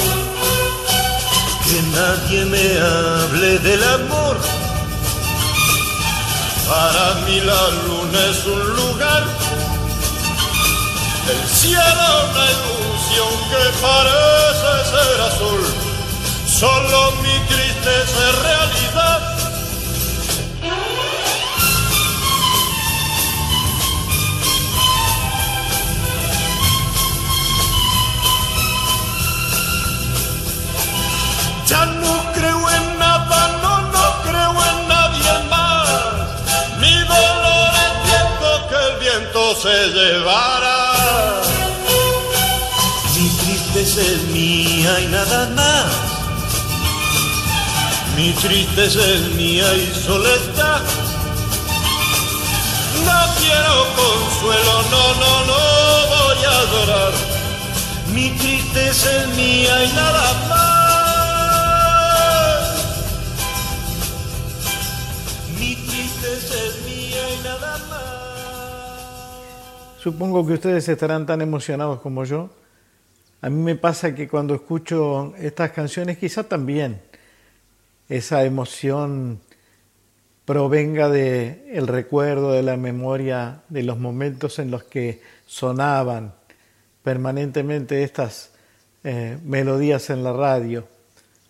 Que 1.65 1.81
nadie 1.97 2.45
me 2.45 2.65
hable 2.79 3.59
del 3.59 3.83
amor. 3.83 4.37
Para 6.69 7.05
mí 7.25 7.41
la 7.41 7.63
luna 7.85 8.19
es 8.31 8.45
un 8.45 8.75
lugar 8.77 9.23
el 11.27 11.49
cielo 11.49 12.05
una 12.31 12.74
ilusión 13.15 13.27
que 13.49 13.63
parece 13.81 14.89
ser 14.91 15.21
azul, 15.21 15.63
solo 16.47 17.11
mi 17.21 17.39
tristeza 17.47 18.29
es 18.29 18.35
realidad. 18.43 19.21
Ya 31.67 31.85
no 31.85 32.33
creo 32.33 32.69
en 32.69 32.99
nada, 32.99 33.59
no, 33.61 33.81
no 33.81 34.21
creo 34.23 34.51
en 34.51 34.87
nadie 34.87 35.49
más. 35.49 35.89
Mi 36.79 36.93
dolor 36.99 37.71
es 37.85 37.93
viento 38.07 38.67
que 38.69 38.75
el 38.75 38.99
viento 38.99 39.55
se 39.55 39.87
llevará. 39.89 40.84
Es 44.01 44.23
mía 44.27 44.99
y 44.99 45.07
nada 45.07 45.47
más. 45.55 45.85
Mi 48.17 48.33
tristeza 48.33 48.99
es 48.99 49.33
mía 49.35 49.65
y 49.73 49.85
soledad. 49.93 50.81
No 53.05 53.19
quiero 53.39 53.85
consuelo, 53.95 54.83
no, 54.91 55.13
no, 55.21 55.45
no 55.45 55.59
voy 56.13 56.41
a 56.45 56.57
llorar. 56.71 57.13
Mi 58.13 58.31
tristeza 58.31 59.07
es 59.21 59.27
mía 59.35 59.83
y 59.85 59.93
nada 59.93 60.33
más. 60.49 60.65
Mi 65.57 65.75
tristeza 65.75 66.55
es 66.67 66.75
mía 66.85 67.23
y 67.33 67.43
nada 67.43 67.77
más. 67.89 68.03
Supongo 70.03 70.45
que 70.45 70.53
ustedes 70.53 70.89
estarán 70.89 71.25
tan 71.25 71.41
emocionados 71.41 72.01
como 72.01 72.25
yo. 72.25 72.49
A 73.41 73.49
mí 73.49 73.61
me 73.61 73.75
pasa 73.75 74.15
que 74.15 74.27
cuando 74.27 74.55
escucho 74.55 75.33
estas 75.37 75.71
canciones, 75.71 76.17
quizá 76.17 76.43
también 76.43 77.01
esa 78.09 78.43
emoción 78.43 79.39
provenga 80.45 81.09
de 81.09 81.71
el 81.73 81.87
recuerdo, 81.87 82.53
de 82.53 82.63
la 82.63 82.77
memoria, 82.77 83.61
de 83.69 83.83
los 83.83 83.97
momentos 83.97 84.59
en 84.59 84.71
los 84.71 84.83
que 84.83 85.21
sonaban 85.45 86.33
permanentemente 87.03 88.03
estas 88.03 88.51
eh, 89.03 89.37
melodías 89.43 90.09
en 90.09 90.23
la 90.23 90.33
radio. 90.33 90.87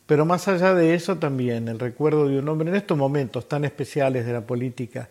Pero 0.05 0.25
más 0.25 0.47
allá 0.47 0.73
de 0.73 0.93
eso 0.93 1.17
también 1.17 1.67
el 1.67 1.79
recuerdo 1.79 2.27
de 2.27 2.39
un 2.39 2.47
hombre 2.47 2.69
en 2.69 2.75
estos 2.75 2.97
momentos 2.97 3.49
tan 3.49 3.65
especiales 3.65 4.25
de 4.25 4.33
la 4.33 4.41
política 4.41 5.09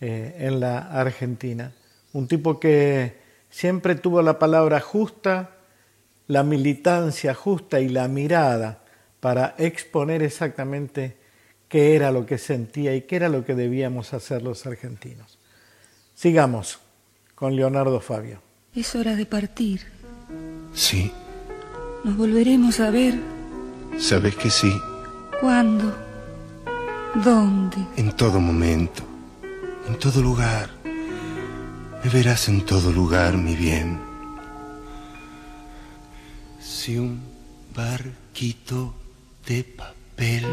eh, 0.00 0.36
en 0.38 0.60
la 0.60 0.78
Argentina. 0.78 1.72
Un 2.12 2.28
tipo 2.28 2.60
que 2.60 3.14
siempre 3.50 3.94
tuvo 3.94 4.22
la 4.22 4.38
palabra 4.38 4.80
justa, 4.80 5.50
la 6.28 6.42
militancia 6.44 7.34
justa 7.34 7.80
y 7.80 7.88
la 7.88 8.06
mirada 8.08 8.84
para 9.20 9.54
exponer 9.58 10.22
exactamente 10.22 11.16
qué 11.68 11.96
era 11.96 12.10
lo 12.12 12.24
que 12.26 12.38
sentía 12.38 12.94
y 12.94 13.02
qué 13.02 13.16
era 13.16 13.28
lo 13.28 13.44
que 13.44 13.54
debíamos 13.54 14.14
hacer 14.14 14.42
los 14.42 14.64
argentinos. 14.66 15.38
Sigamos 16.14 16.78
con 17.34 17.56
Leonardo 17.56 18.00
Fabio. 18.00 18.40
Es 18.74 18.94
hora 18.94 19.16
de 19.16 19.26
partir. 19.26 19.82
Sí, 20.74 21.10
Nos 22.04 22.16
volveremos 22.16 22.78
a 22.80 22.90
ver. 22.90 23.14
sabes 23.98 24.36
que 24.36 24.50
sí, 24.50 24.72
¿Cuándo? 25.40 25.94
¿Dónde? 27.24 27.76
en 27.96 28.12
todo 28.12 28.38
momento, 28.40 29.02
en 29.88 29.98
todo 29.98 30.20
lugar. 30.20 30.70
Me 32.04 32.10
verás 32.10 32.48
en 32.48 32.64
todo 32.64 32.92
lugar, 32.92 33.36
mi 33.36 33.56
bien. 33.56 33.98
Si 36.70 36.98
un 36.98 37.18
barquito 37.74 38.92
de 39.46 39.64
papel 39.64 40.44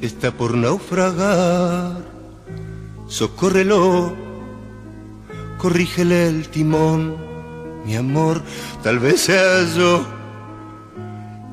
está 0.00 0.30
por 0.30 0.56
naufragar, 0.56 2.04
socórrelo, 3.08 4.14
corrígele 5.58 6.28
el 6.28 6.48
timón, 6.48 7.16
mi 7.84 7.96
amor, 7.96 8.40
tal 8.84 9.00
vez 9.00 9.22
sea 9.22 9.64
yo, 9.76 10.06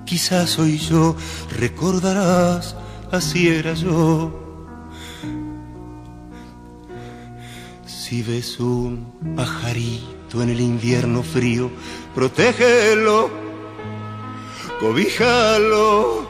quizás 0.05 0.51
soy 0.51 0.77
yo, 0.77 1.15
recordarás, 1.57 2.75
así 3.11 3.47
era 3.47 3.73
yo. 3.73 4.39
Si 7.87 8.21
ves 8.21 8.59
un 8.59 9.07
en 10.41 10.49
el 10.49 10.61
invierno 10.61 11.21
frío, 11.21 11.69
protégelo, 12.15 13.29
cobíjalo, 14.79 16.29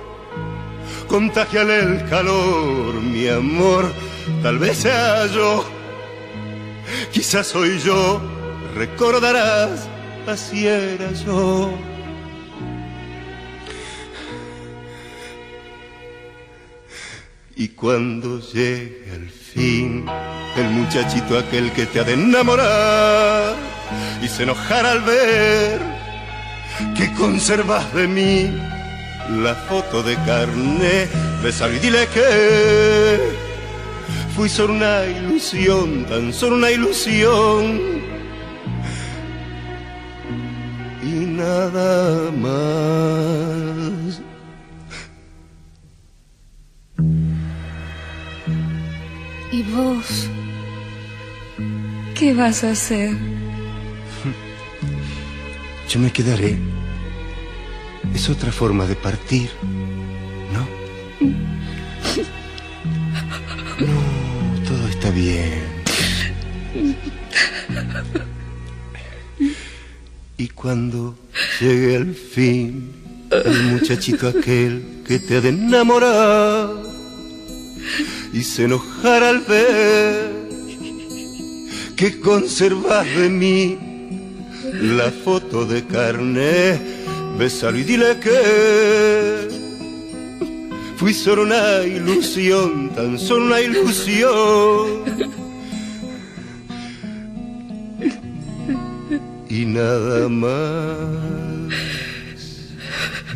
contagiale 1.07 1.79
el 1.79 2.09
calor, 2.09 2.95
mi 2.95 3.27
amor, 3.27 3.91
tal 4.41 4.59
vez 4.59 4.77
sea 4.77 5.25
yo, 5.27 5.63
quizás 7.11 7.47
soy 7.47 7.79
yo, 7.79 8.21
recordarás, 8.75 9.87
así 10.27 10.67
era 10.67 11.11
yo. 11.13 11.71
Y 17.55 17.69
cuando 17.69 18.39
llegue 18.39 19.11
al 19.13 19.29
fin 19.29 20.05
el 20.57 20.69
muchachito 20.71 21.37
aquel 21.37 21.71
que 21.71 21.85
te 21.85 21.99
ha 21.99 22.03
de 22.03 22.13
enamorar 22.13 23.72
y 24.23 24.27
se 24.29 24.43
enojará 24.43 24.91
al 24.91 25.01
ver 25.01 25.81
que 26.95 27.11
conservas 27.13 27.93
de 27.93 28.07
mí 28.07 28.51
la 29.43 29.53
foto 29.53 30.01
de 30.01 30.15
carne, 30.25 31.07
besalo 31.43 31.75
y 31.75 31.79
dile 31.79 32.07
que 32.07 33.19
fui 34.33 34.47
solo 34.47 34.73
una 34.73 35.05
ilusión, 35.05 36.05
tan 36.05 36.31
solo 36.31 36.55
una 36.55 36.71
ilusión 36.71 38.01
y 41.01 41.25
nada 41.41 42.31
más. 42.31 44.21
¿Y 49.51 49.63
vos? 49.63 50.29
¿Qué 52.15 52.33
vas 52.33 52.63
a 52.63 52.71
hacer? 52.71 53.32
Yo 55.93 55.99
me 55.99 56.11
quedaré. 56.11 56.57
Es 58.15 58.27
otra 58.27 58.51
forma 58.51 58.87
de 58.87 58.95
partir, 58.95 59.51
¿no? 60.51 60.67
No, 63.85 64.67
todo 64.67 64.87
está 64.87 65.11
bien. 65.11 65.61
Y 70.35 70.47
cuando 70.47 71.15
llegue 71.61 71.97
al 71.97 72.15
fin 72.15 72.91
el 73.29 73.63
muchachito 73.65 74.29
aquel 74.29 75.03
que 75.07 75.19
te 75.19 75.37
ha 75.37 75.41
de 75.41 75.49
enamorar 75.49 76.71
y 78.33 78.41
se 78.41 78.63
enojará 78.63 79.29
al 79.29 79.41
ver 79.41 80.31
que 81.95 82.19
conservas 82.19 83.05
de 83.15 83.29
mí 83.29 83.92
la 84.81 85.11
foto 85.11 85.65
de 85.65 85.83
carne, 85.85 86.79
besalo 87.37 87.77
y 87.77 87.83
dile 87.83 88.19
que 88.19 89.47
fui 90.97 91.13
solo 91.13 91.43
una 91.43 91.83
ilusión, 91.83 92.89
tan 92.95 93.19
solo 93.19 93.45
una 93.45 93.61
ilusión. 93.61 95.03
Y 99.49 99.65
nada 99.65 100.27
más, 100.29 100.57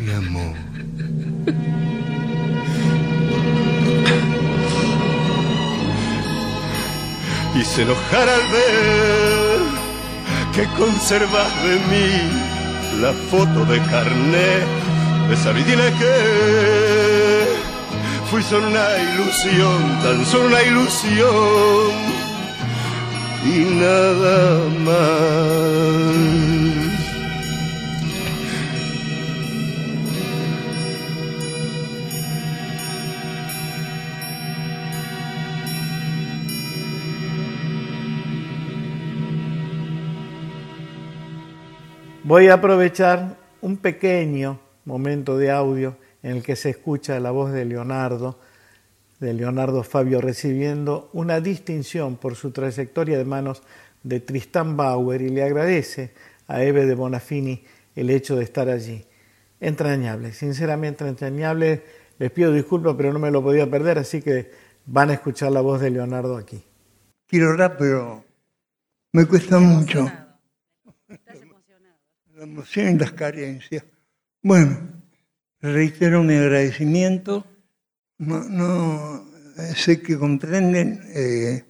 mi 0.00 0.12
amor. 0.12 0.56
Y 7.54 7.64
se 7.64 7.82
enojará 7.82 8.34
al 8.34 8.52
ver 8.52 9.47
que 10.58 10.66
conservas 10.76 11.52
de 11.62 11.74
mí 11.90 12.10
la 13.00 13.12
foto 13.30 13.64
de 13.66 13.78
carné. 13.82 14.66
Besalo 15.28 15.60
y 15.60 15.62
dile 15.62 15.92
que 16.00 17.46
fui 18.28 18.42
solo 18.42 18.66
una 18.66 18.88
ilusión, 19.08 20.00
tan 20.02 20.26
solo 20.26 20.46
una 20.46 20.62
ilusión 20.64 21.92
y 23.44 23.58
nada 23.84 24.68
más. 24.84 26.57
Voy 42.28 42.48
a 42.48 42.54
aprovechar 42.56 43.38
un 43.62 43.78
pequeño 43.78 44.60
momento 44.84 45.38
de 45.38 45.50
audio 45.50 45.96
en 46.22 46.36
el 46.36 46.42
que 46.42 46.56
se 46.56 46.68
escucha 46.68 47.18
la 47.20 47.30
voz 47.30 47.52
de 47.52 47.64
Leonardo, 47.64 48.38
de 49.18 49.32
Leonardo 49.32 49.82
Fabio, 49.82 50.20
recibiendo 50.20 51.08
una 51.14 51.40
distinción 51.40 52.16
por 52.16 52.36
su 52.36 52.50
trayectoria 52.50 53.16
de 53.16 53.24
manos 53.24 53.62
de 54.02 54.20
Tristán 54.20 54.76
Bauer 54.76 55.22
y 55.22 55.30
le 55.30 55.42
agradece 55.42 56.12
a 56.48 56.62
Eve 56.62 56.84
de 56.84 56.94
Bonafini 56.94 57.64
el 57.96 58.10
hecho 58.10 58.36
de 58.36 58.44
estar 58.44 58.68
allí. 58.68 59.06
Entrañable, 59.58 60.34
sinceramente 60.34 61.08
entrañable. 61.08 61.82
Les 62.18 62.30
pido 62.30 62.52
disculpas, 62.52 62.94
pero 62.94 63.10
no 63.10 63.20
me 63.20 63.30
lo 63.30 63.42
podía 63.42 63.70
perder, 63.70 63.96
así 63.96 64.20
que 64.20 64.50
van 64.84 65.08
a 65.08 65.14
escuchar 65.14 65.50
la 65.50 65.62
voz 65.62 65.80
de 65.80 65.88
Leonardo 65.88 66.36
aquí. 66.36 66.62
quiero 67.26 67.56
pero 67.78 68.22
me 69.14 69.24
cuesta 69.24 69.58
mucho. 69.58 70.27
La 72.38 72.44
emoción 72.44 72.94
y 72.94 72.98
las 73.00 73.10
carencias. 73.14 73.82
Bueno, 74.44 74.78
reitero 75.60 76.22
mi 76.22 76.34
agradecimiento. 76.34 77.44
No, 78.18 78.44
no 78.44 79.24
sé 79.74 80.00
que 80.00 80.16
comprenden 80.16 81.00
eh, 81.16 81.64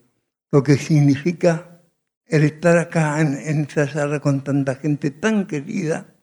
lo 0.52 0.62
que 0.62 0.76
significa 0.76 1.80
el 2.26 2.44
estar 2.44 2.76
acá 2.76 3.18
en, 3.22 3.38
en 3.38 3.62
esta 3.62 3.88
sala 3.88 4.20
con 4.20 4.44
tanta 4.44 4.74
gente 4.74 5.10
tan 5.10 5.46
querida 5.46 6.14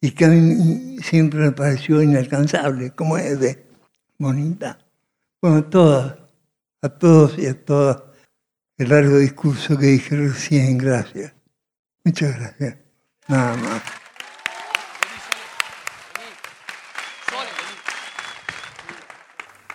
y 0.00 0.10
que 0.10 0.24
a 0.24 0.28
mí 0.28 0.96
siempre 1.00 1.38
me 1.38 1.52
pareció 1.52 2.02
inalcanzable, 2.02 2.90
como 2.96 3.16
es 3.16 3.38
de 3.38 3.64
bonita. 4.18 4.76
Bueno, 5.40 5.58
a 5.58 5.70
todas, 5.70 6.18
a 6.82 6.88
todos 6.88 7.38
y 7.38 7.46
a 7.46 7.64
todas, 7.64 8.02
el 8.76 8.88
largo 8.88 9.18
discurso 9.18 9.78
que 9.78 9.86
dije 9.86 10.16
recién, 10.16 10.78
gracias. 10.78 11.32
Muchas 12.04 12.36
gracias. 12.36 12.83
Nada 13.28 13.56
más. 13.56 13.82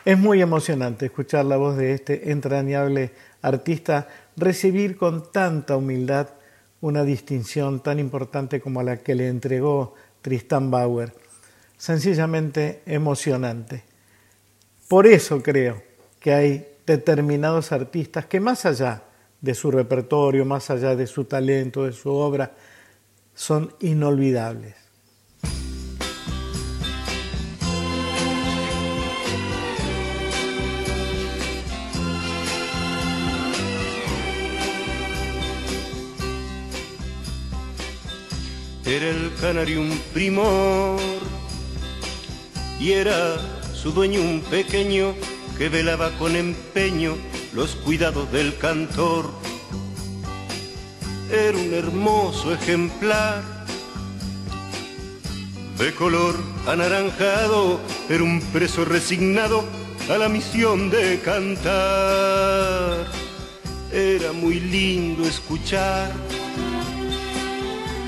Es 0.05 0.17
muy 0.17 0.41
emocionante 0.41 1.07
escuchar 1.07 1.45
la 1.45 1.57
voz 1.57 1.77
de 1.77 1.93
este 1.93 2.31
entrañable 2.31 3.11
artista, 3.41 4.07
recibir 4.35 4.97
con 4.97 5.31
tanta 5.31 5.75
humildad 5.75 6.29
una 6.81 7.03
distinción 7.03 7.81
tan 7.81 7.99
importante 7.99 8.61
como 8.61 8.81
la 8.81 8.97
que 8.97 9.13
le 9.13 9.27
entregó 9.27 9.95
Tristan 10.21 10.71
Bauer. 10.71 11.13
Sencillamente 11.77 12.81
emocionante. 12.85 13.83
Por 14.87 15.05
eso 15.05 15.43
creo 15.43 15.81
que 16.19 16.33
hay 16.33 16.67
determinados 16.85 17.71
artistas 17.71 18.25
que 18.25 18.39
más 18.39 18.65
allá 18.65 19.03
de 19.41 19.53
su 19.53 19.69
repertorio, 19.69 20.45
más 20.45 20.69
allá 20.69 20.95
de 20.95 21.07
su 21.07 21.25
talento, 21.25 21.85
de 21.85 21.93
su 21.93 22.09
obra, 22.09 22.53
son 23.39 23.73
inolvidables. 23.79 24.75
Era 38.85 39.09
el 39.09 39.31
canario 39.39 39.79
un 39.81 39.97
primor 40.13 40.99
y 42.77 42.91
era 42.91 43.37
su 43.73 43.93
dueño 43.93 44.19
un 44.19 44.41
pequeño 44.41 45.13
que 45.57 45.69
velaba 45.69 46.11
con 46.17 46.35
empeño 46.35 47.15
los 47.53 47.75
cuidados 47.77 48.29
del 48.33 48.57
cantor. 48.57 49.48
Era 51.31 51.55
un 51.55 51.71
hermoso 51.75 52.51
ejemplar 52.51 53.43
de 55.77 55.93
color 55.93 56.35
anaranjado, 56.65 57.79
era 58.09 58.23
un 58.23 58.41
preso 58.51 58.83
resignado 58.83 59.63
a 60.09 60.17
la 60.17 60.27
misión 60.27 60.89
de 60.89 61.19
cantar. 61.19 63.05
Era 63.91 64.31
muy 64.31 64.59
lindo 64.59 65.23
escuchar 65.23 66.11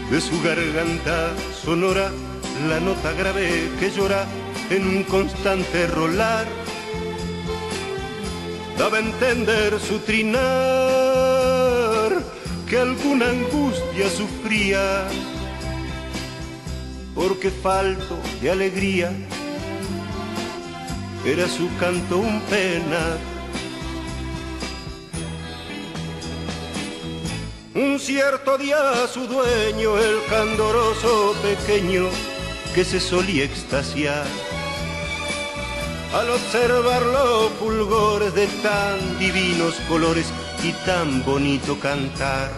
de 0.10 0.20
su 0.20 0.42
garganta 0.42 1.32
sonora 1.64 2.12
la 2.68 2.80
nota 2.80 3.12
grave 3.14 3.70
que 3.80 3.92
llora 3.92 4.26
en 4.72 4.88
un 4.88 5.04
constante 5.04 5.86
rolar. 5.86 6.48
Daba 8.80 8.98
a 8.98 9.02
entender 9.02 9.80
su 9.80 10.00
trinar 10.00 11.12
que 12.72 12.80
alguna 12.80 13.28
angustia 13.28 14.10
sufría, 14.10 15.06
porque 17.14 17.52
falto 17.52 18.18
de 18.42 18.50
alegría 18.50 19.12
era 21.26 21.50
su 21.50 21.68
canto 21.78 22.20
un 22.20 22.40
pena. 22.44 23.18
Un 27.76 28.00
cierto 28.00 28.58
día 28.58 29.06
su 29.14 29.28
dueño, 29.28 29.98
el 29.98 30.24
candoroso 30.30 31.36
pequeño, 31.42 32.06
que 32.74 32.86
se 32.86 33.02
solía 33.02 33.44
extasiar 33.44 34.26
al 36.14 36.30
observar 36.30 37.02
los 37.02 37.52
fulgores 37.60 38.34
de 38.34 38.48
tan 38.64 39.20
divinos 39.20 39.76
colores 39.90 40.28
y 40.64 40.74
tan 40.86 41.24
bonito 41.24 41.80
cantar. 41.80 42.52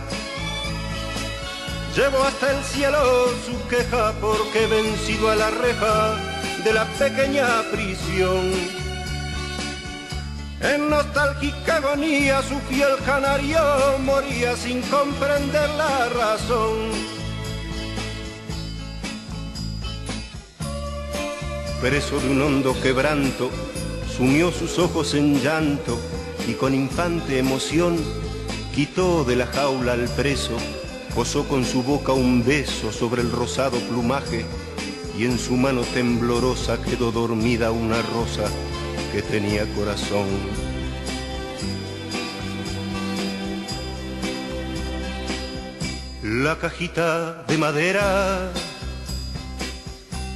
Llevó 1.96 2.24
hasta 2.24 2.58
el 2.58 2.64
cielo 2.64 3.28
su 3.46 3.68
queja 3.68 4.14
porque 4.20 4.68
vencido 4.68 5.30
a 5.30 5.36
la 5.36 5.50
reja 5.52 6.16
de 6.64 6.74
la 6.74 6.86
pequeña 6.86 7.48
prisión. 7.72 8.52
En 10.60 10.90
nostálgica 10.90 11.78
agonía 11.78 12.42
su 12.42 12.60
fiel 12.62 12.96
canario 13.06 13.60
moría 14.00 14.56
sin 14.58 14.82
comprender 14.84 15.70
la 15.72 16.10
razón. 16.10 16.92
Preso 21.80 22.20
de 22.20 22.30
un 22.30 22.42
hondo 22.42 22.76
quebranto, 22.82 23.50
sumió 24.18 24.52
sus 24.52 24.80
ojos 24.80 25.14
en 25.14 25.42
llanto 25.42 26.00
y 26.48 26.54
con 26.54 26.74
infante 26.74 27.40
emoción 27.40 27.98
quitó 28.74 29.24
de 29.24 29.36
la 29.36 29.48
jaula 29.48 29.94
al 29.94 30.10
preso, 30.10 30.58
posó 31.16 31.48
con 31.48 31.64
su 31.66 31.84
boca 31.84 32.12
un 32.12 32.44
beso 32.44 32.92
sobre 32.92 33.22
el 33.22 33.32
rosado 33.32 33.78
plumaje 33.80 34.46
y 35.18 35.26
en 35.26 35.38
su 35.38 35.56
mano 35.56 35.82
temblorosa 35.82 36.82
quedó 36.82 37.12
dormida 37.12 37.72
una 37.72 38.02
rosa 38.02 38.46
que 39.12 39.22
tenía 39.22 39.66
corazón. 39.76 40.28
La 46.24 46.58
cajita 46.58 47.44
de 47.48 47.58
madera, 47.58 48.52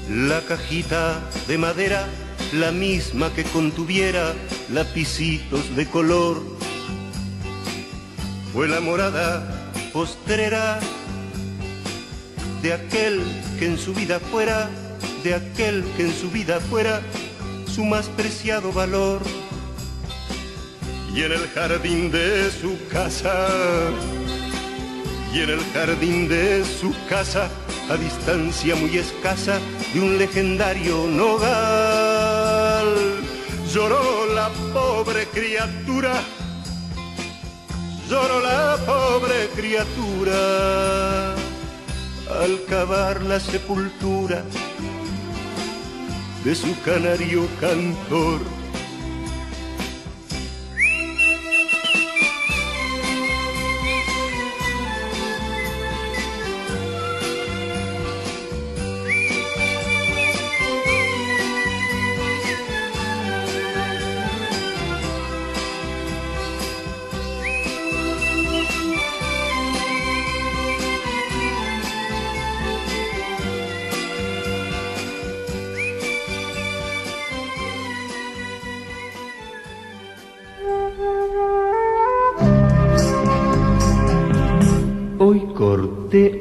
la 0.10 0.42
cajita 0.42 1.20
de 1.48 1.58
madera, 1.58 2.08
la 2.54 2.72
misma 2.72 3.34
que 3.34 3.44
contuviera 3.44 4.34
lapicitos 4.72 5.76
de 5.76 5.86
color, 5.88 6.42
fue 8.54 8.68
la 8.68 8.80
morada 8.80 9.72
postrera 9.94 10.80
de 12.62 12.74
aquel 12.74 13.22
que 13.60 13.66
en 13.66 13.78
su 13.78 13.94
vida 13.94 14.20
fuera, 14.20 14.70
de 15.24 15.36
aquel 15.36 15.84
que 15.96 16.04
en 16.04 16.14
su 16.14 16.30
vida 16.30 16.60
fuera 16.60 17.02
su 17.68 17.84
más 17.84 18.08
preciado 18.10 18.72
valor. 18.72 19.22
Y 21.14 21.24
en 21.24 21.32
el 21.32 21.48
jardín 21.50 22.12
de 22.12 22.50
su 22.52 22.78
casa, 22.92 23.48
y 25.34 25.40
en 25.40 25.50
el 25.50 25.60
jardín 25.74 26.28
de 26.28 26.64
su 26.64 26.94
casa, 27.10 27.50
a 27.90 27.96
distancia 27.96 28.76
muy 28.76 28.98
escasa 28.98 29.60
de 29.94 30.00
un 30.00 30.18
legendario 30.18 31.08
nogal, 31.08 32.27
lloró 33.74 34.26
la 34.34 34.50
pobre 34.74 35.26
criatura, 35.28 36.14
lloró 38.10 38.40
la 38.40 38.78
pobre 38.86 39.50
criatura 39.56 41.34
al 42.42 42.64
cavar 42.70 43.22
la 43.24 43.40
sepultura 43.40 44.44
de 46.44 46.56
su 46.56 46.80
canario 46.82 47.48
cantor. 47.60 48.57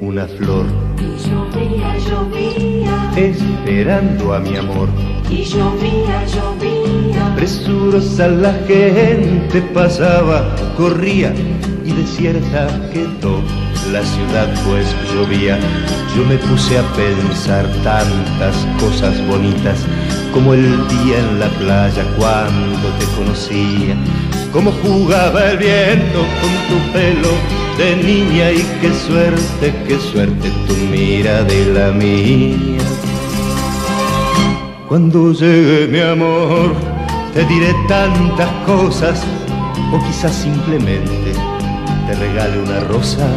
Una 0.01 0.27
flor. 0.27 0.67
Y 0.99 1.29
llovía, 1.29 1.97
llovía, 2.09 3.13
esperando 3.17 4.35
a 4.35 4.41
mi 4.41 4.57
amor. 4.57 4.89
y 5.31 5.45
llovía, 5.45 6.25
llovía. 6.27 7.35
Presurosa 7.37 8.29
la 8.29 8.53
gente 8.67 9.61
pasaba, 9.75 10.55
corría 10.77 11.33
y 11.85 11.93
desierta 11.93 12.69
quedó. 12.93 13.41
La 13.93 14.03
ciudad 14.03 14.49
pues 14.67 14.87
llovía, 15.13 15.59
yo 16.17 16.25
me 16.25 16.39
puse 16.39 16.79
a 16.79 16.83
pensar 16.95 17.65
tantas 17.85 18.57
cosas 18.81 19.15
bonitas, 19.29 19.79
como 20.33 20.55
el 20.55 20.89
día 20.89 21.19
en 21.19 21.39
la 21.39 21.49
playa 21.51 22.03
cuando 22.19 22.89
te 22.99 23.07
conocía, 23.17 23.95
como 24.57 24.73
jugaba 24.73 25.51
el 25.51 25.59
viento 25.59 26.21
con 26.41 26.51
tu 26.67 26.93
pelo 26.95 27.29
de 27.77 27.95
niña 27.95 28.53
y 28.53 28.65
qué 28.81 28.91
suerte, 29.07 29.75
qué 29.87 29.99
suerte 29.99 30.51
tu 30.67 30.75
mira 30.91 31.45
de 31.45 31.67
la 31.75 31.93
mía. 31.93 32.81
Cuando 34.89 35.35
llegue 35.35 35.89
mi 35.89 36.01
amor, 36.01 36.73
te 37.35 37.45
diré 37.45 37.75
tantas 37.87 38.49
cosas, 38.65 39.23
o 39.93 39.99
quizás 40.07 40.35
simplemente 40.35 41.33
te 42.07 42.15
regale 42.15 42.59
una 42.59 42.81
rosa, 42.81 43.29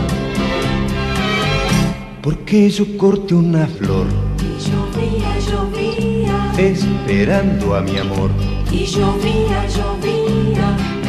porque 2.21 2.69
yo 2.69 2.97
corte 2.97 3.35
una 3.35 3.67
flor, 3.67 4.07
Y 4.39 4.69
llovía, 4.69 5.31
llovía, 5.51 6.53
esperando 6.57 7.75
a 7.75 7.81
mi 7.81 7.97
amor, 7.97 8.29
y 8.71 8.85
llovía, 8.85 9.67
llovía. 9.67 9.98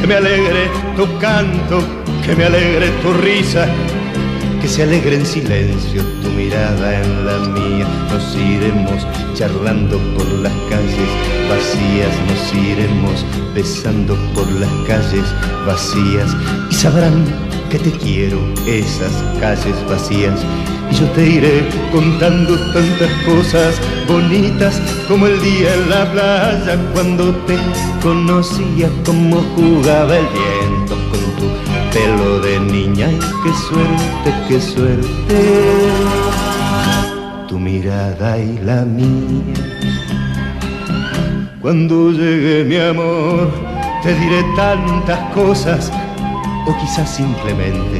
Que 0.01 0.07
me 0.07 0.15
alegre 0.15 0.67
tu 0.97 1.05
canto, 1.19 1.79
que 2.25 2.35
me 2.35 2.45
alegre 2.45 2.89
tu 3.03 3.13
risa, 3.13 3.67
que 4.59 4.67
se 4.67 4.81
alegre 4.81 5.15
en 5.15 5.25
silencio 5.25 6.01
tu 6.23 6.29
mirada 6.29 6.99
en 6.99 7.25
la 7.27 7.37
mía. 7.49 7.87
Nos 8.09 8.35
iremos 8.35 9.05
charlando 9.35 9.99
por 10.17 10.25
las 10.39 10.53
calles 10.71 11.09
vacías, 11.47 12.13
nos 12.27 12.65
iremos 12.65 13.25
besando 13.53 14.15
por 14.33 14.51
las 14.53 14.71
calles 14.87 15.25
vacías 15.67 16.35
y 16.71 16.73
sabrán 16.73 17.23
que 17.69 17.77
te 17.77 17.91
quiero 17.91 18.39
esas 18.65 19.13
calles 19.39 19.75
vacías. 19.87 20.39
Yo 20.91 21.07
te 21.15 21.25
iré 21.25 21.67
contando 21.91 22.55
tantas 22.73 23.11
cosas 23.25 23.81
bonitas 24.07 24.79
como 25.07 25.25
el 25.25 25.41
día 25.41 25.73
en 25.73 25.89
la 25.89 26.11
playa 26.11 26.77
cuando 26.93 27.33
te 27.47 27.57
conocía, 28.03 28.89
como 29.05 29.37
jugaba 29.55 30.17
el 30.17 30.27
viento 30.27 30.95
con 31.09 31.21
tu 31.37 31.47
pelo 31.91 32.39
de 32.39 32.59
niña. 32.59 33.09
Y 33.09 33.19
qué 33.19 33.53
suerte, 33.67 34.33
qué 34.47 34.61
suerte, 34.61 35.37
tu 37.47 37.57
mirada 37.57 38.37
y 38.37 38.59
la 38.59 38.83
mía. 38.83 39.55
Cuando 41.61 42.11
llegue 42.11 42.63
mi 42.65 42.77
amor, 42.77 43.49
te 44.03 44.13
diré 44.15 44.43
tantas 44.55 45.19
cosas, 45.33 45.91
o 46.67 46.75
quizás 46.79 47.09
simplemente 47.15 47.99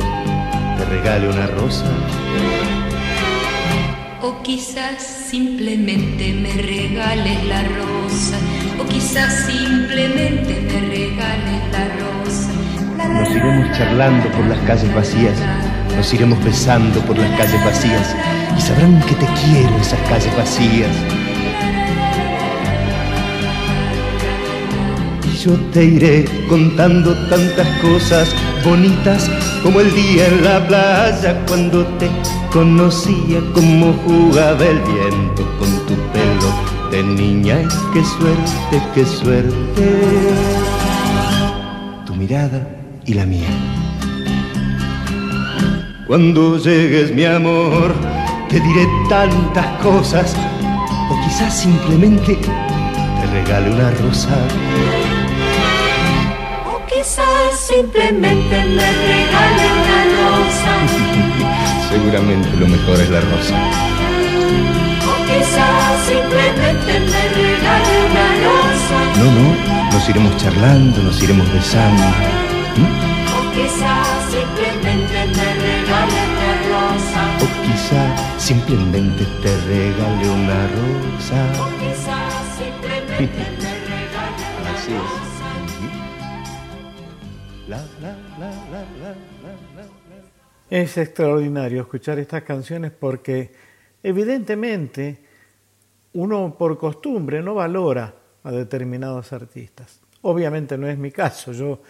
te 0.78 0.86
regale 0.86 1.30
una 1.30 1.48
rosa. 1.48 1.86
Quizás 4.52 5.02
simplemente 5.30 6.34
me 6.34 6.52
regales 6.52 7.42
la 7.46 7.64
rosa. 7.64 8.36
O 8.82 8.86
quizás 8.86 9.46
simplemente 9.46 10.60
me 10.68 10.90
regales 10.90 11.62
la 11.72 11.88
rosa. 11.96 12.50
Nos 13.14 13.30
iremos 13.30 13.68
la, 13.68 13.78
charlando 13.78 14.30
por 14.32 14.46
las 14.48 14.60
calles 14.68 14.94
vacías, 14.94 15.38
nos 15.96 16.14
iremos 16.14 16.44
besando 16.44 17.00
por 17.06 17.18
las 17.18 17.30
calles 17.40 17.64
vacías 17.64 18.14
y 18.58 18.60
sabrán 18.60 19.00
que 19.04 19.16
te 19.16 19.26
quiero 19.26 19.74
esas 19.78 20.02
calles 20.10 20.36
vacías. 20.36 20.92
Y 25.34 25.38
yo 25.46 25.56
te 25.72 25.86
iré 25.86 26.26
contando 26.50 27.16
tantas 27.30 27.68
cosas 27.80 28.28
bonitas 28.64 29.30
como 29.64 29.80
el 29.80 29.94
día 29.94 30.28
en 30.28 30.44
la 30.44 30.68
playa 30.68 31.44
cuando 31.48 31.86
te 31.98 32.10
conocía, 32.52 33.40
como 33.54 33.94
jugaba 34.06 34.64
el 34.66 34.80
viento 34.80 35.44
con 35.60 35.70
tu 35.86 35.96
pelo 36.12 36.90
de 36.92 37.04
niña. 37.04 37.62
Y 37.62 37.94
qué 37.94 38.04
suerte, 38.04 38.82
qué 38.94 39.06
suerte 39.06 39.82
tu 42.06 42.16
mirada 42.16 42.68
y 43.06 43.14
la 43.14 43.26
mía. 43.26 43.50
Cuando 46.08 46.58
llegues 46.58 47.14
mi 47.14 47.26
amor, 47.26 47.94
te 48.50 48.60
diré 48.60 48.88
tantas 49.08 49.66
cosas, 49.82 50.36
o 51.10 51.16
quizás 51.24 51.58
simplemente 51.58 52.36
te 52.36 53.28
regale 53.32 53.72
una 53.72 53.92
rosa. 53.92 54.38
Quizás 57.72 57.84
simplemente 57.84 58.66
me 58.66 58.92
regale 58.92 59.66
una 59.80 60.00
rosa. 60.20 60.74
Seguramente 61.90 62.50
lo 62.58 62.68
mejor 62.68 63.00
es 63.00 63.10
la 63.10 63.22
rosa. 63.22 63.56
O 65.08 65.14
quizás 65.26 66.04
simplemente 66.06 67.00
me 67.00 67.24
regale 67.30 67.94
una 68.10 68.28
rosa. 68.44 68.98
No, 69.20 69.28
no, 69.32 69.92
nos 69.94 70.10
iremos 70.10 70.36
charlando, 70.36 71.02
nos 71.02 71.24
iremos 71.24 71.48
besando. 71.54 72.04
¿Mm? 72.76 72.92
O 73.38 73.52
quizás 73.54 74.08
simplemente 74.30 75.18
me 75.28 75.48
regale 75.64 76.20
una 76.28 76.52
rosa. 76.68 77.22
O 77.40 77.48
quizá 77.64 78.02
simplemente 78.38 79.26
te 79.42 79.58
regale 79.68 80.30
una 80.30 80.68
rosa. 80.76 81.40
O 81.58 81.68
quizás 81.80 82.34
simplemente 82.58 83.44
me 83.64 83.74
regale 83.88 84.44
una 84.60 84.72
Así 84.78 84.92
es. 84.92 85.21
Es 90.70 90.98
extraordinario 90.98 91.82
escuchar 91.82 92.18
estas 92.18 92.44
canciones 92.44 92.92
porque 92.92 93.52
evidentemente 94.02 95.20
uno 96.14 96.56
por 96.58 96.78
costumbre 96.78 97.42
no 97.42 97.56
valora 97.56 98.16
a 98.44 98.52
determinados 98.52 99.34
artistas. 99.34 100.00
Obviamente 100.22 100.78
no 100.78 100.88
es 100.88 100.98
mi 100.98 101.12
caso, 101.12 101.52
yo 101.52 101.82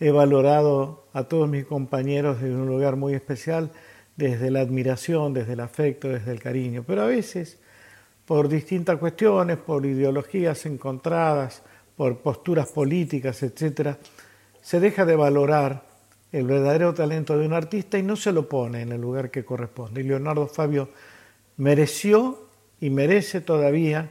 he 0.00 0.10
valorado 0.10 1.06
a 1.12 1.24
todos 1.24 1.48
mis 1.48 1.64
compañeros 1.64 2.40
desde 2.40 2.56
un 2.56 2.66
lugar 2.66 2.96
muy 2.96 3.14
especial, 3.14 3.70
desde 4.16 4.50
la 4.50 4.60
admiración, 4.60 5.32
desde 5.32 5.52
el 5.52 5.60
afecto, 5.60 6.08
desde 6.08 6.32
el 6.32 6.40
cariño, 6.40 6.82
pero 6.84 7.02
a 7.02 7.06
veces 7.06 7.58
por 8.24 8.48
distintas 8.48 8.98
cuestiones, 8.98 9.58
por 9.58 9.86
ideologías 9.86 10.66
encontradas, 10.66 11.62
por 11.96 12.18
posturas 12.18 12.68
políticas, 12.68 13.42
etcétera, 13.42 13.98
se 14.60 14.80
deja 14.80 15.04
de 15.04 15.14
valorar 15.14 15.93
el 16.34 16.48
verdadero 16.48 16.92
talento 16.92 17.38
de 17.38 17.46
un 17.46 17.52
artista 17.52 17.96
y 17.96 18.02
no 18.02 18.16
se 18.16 18.32
lo 18.32 18.48
pone 18.48 18.82
en 18.82 18.90
el 18.90 19.00
lugar 19.00 19.30
que 19.30 19.44
corresponde. 19.44 20.00
Y 20.00 20.04
Leonardo 20.04 20.48
Fabio 20.48 20.88
mereció 21.58 22.48
y 22.80 22.90
merece 22.90 23.40
todavía 23.40 24.10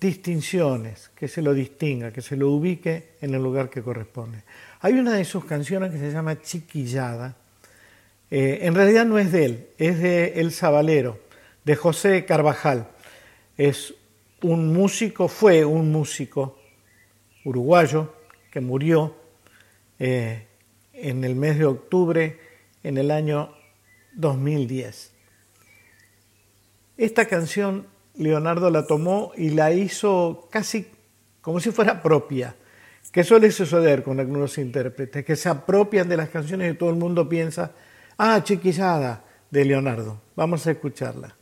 distinciones, 0.00 1.10
que 1.14 1.28
se 1.28 1.42
lo 1.42 1.52
distinga, 1.52 2.10
que 2.10 2.22
se 2.22 2.36
lo 2.36 2.48
ubique 2.48 3.10
en 3.20 3.34
el 3.34 3.42
lugar 3.42 3.68
que 3.68 3.82
corresponde. 3.82 4.44
Hay 4.80 4.94
una 4.94 5.12
de 5.12 5.26
sus 5.26 5.44
canciones 5.44 5.90
que 5.90 5.98
se 5.98 6.10
llama 6.10 6.40
Chiquillada. 6.40 7.36
Eh, 8.30 8.60
en 8.62 8.74
realidad 8.74 9.04
no 9.04 9.18
es 9.18 9.30
de 9.30 9.44
él, 9.44 9.66
es 9.76 10.00
de 10.00 10.40
El 10.40 10.52
Sabalero, 10.52 11.18
de 11.66 11.76
José 11.76 12.24
Carvajal. 12.24 12.88
Es 13.58 13.92
un 14.40 14.72
músico, 14.72 15.28
fue 15.28 15.66
un 15.66 15.92
músico 15.92 16.58
uruguayo 17.44 18.14
que 18.50 18.62
murió 18.62 19.14
eh, 19.98 20.46
en 21.02 21.24
el 21.24 21.36
mes 21.36 21.58
de 21.58 21.66
octubre 21.66 22.38
en 22.82 22.98
el 22.98 23.10
año 23.10 23.52
2010. 24.14 25.12
Esta 26.96 27.26
canción 27.26 27.86
Leonardo 28.14 28.70
la 28.70 28.86
tomó 28.86 29.32
y 29.36 29.50
la 29.50 29.72
hizo 29.72 30.48
casi 30.50 30.86
como 31.40 31.60
si 31.60 31.70
fuera 31.70 32.02
propia, 32.02 32.54
que 33.12 33.24
suele 33.24 33.50
suceder 33.50 34.02
con 34.02 34.20
algunos 34.20 34.58
intérpretes, 34.58 35.24
que 35.24 35.36
se 35.36 35.48
apropian 35.48 36.08
de 36.08 36.16
las 36.16 36.28
canciones 36.28 36.72
y 36.72 36.76
todo 36.76 36.90
el 36.90 36.96
mundo 36.96 37.28
piensa, 37.28 37.72
ah, 38.18 38.42
chiquillada 38.44 39.24
de 39.50 39.64
Leonardo. 39.64 40.20
Vamos 40.36 40.66
a 40.66 40.72
escucharla. 40.72 41.39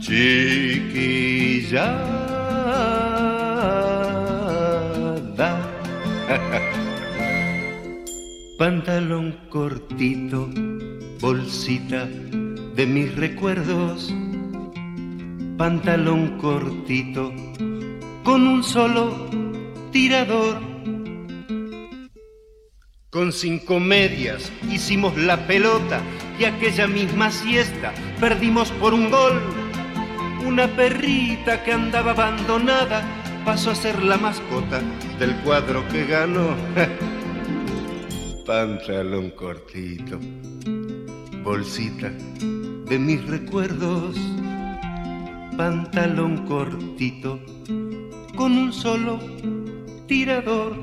chiquillada. 0.00 1.76
Pantalón 8.58 9.36
cortito, 9.50 10.48
bolsita 11.20 12.06
de 12.06 12.86
mis 12.86 13.14
recuerdos. 13.14 14.14
Pantalón 15.58 16.38
cortito, 16.38 17.34
con 18.24 18.46
un 18.46 18.64
solo 18.64 19.28
tirador. 19.92 20.58
Con 23.10 23.30
cinco 23.32 23.78
medias 23.78 24.50
hicimos 24.70 25.18
la 25.18 25.46
pelota 25.46 26.00
y 26.38 26.44
aquella 26.44 26.86
misma 26.86 27.30
siesta 27.30 27.92
perdimos 28.20 28.70
por 28.72 28.94
un 28.94 29.10
gol. 29.10 29.40
Una 30.46 30.68
perrita 30.68 31.64
que 31.64 31.72
andaba 31.72 32.12
abandonada 32.12 33.02
pasó 33.44 33.70
a 33.70 33.74
ser 33.74 34.02
la 34.02 34.16
mascota 34.16 34.80
del 35.18 35.34
cuadro 35.36 35.86
que 35.88 36.04
ganó. 36.04 36.54
Pantalón 38.46 39.30
cortito, 39.30 40.20
bolsita 41.42 42.10
de 42.10 42.98
mis 42.98 43.24
recuerdos. 43.26 44.16
Pantalón 45.56 46.46
cortito 46.46 47.40
con 48.36 48.52
un 48.56 48.72
solo 48.72 49.18
tirador. 50.06 50.76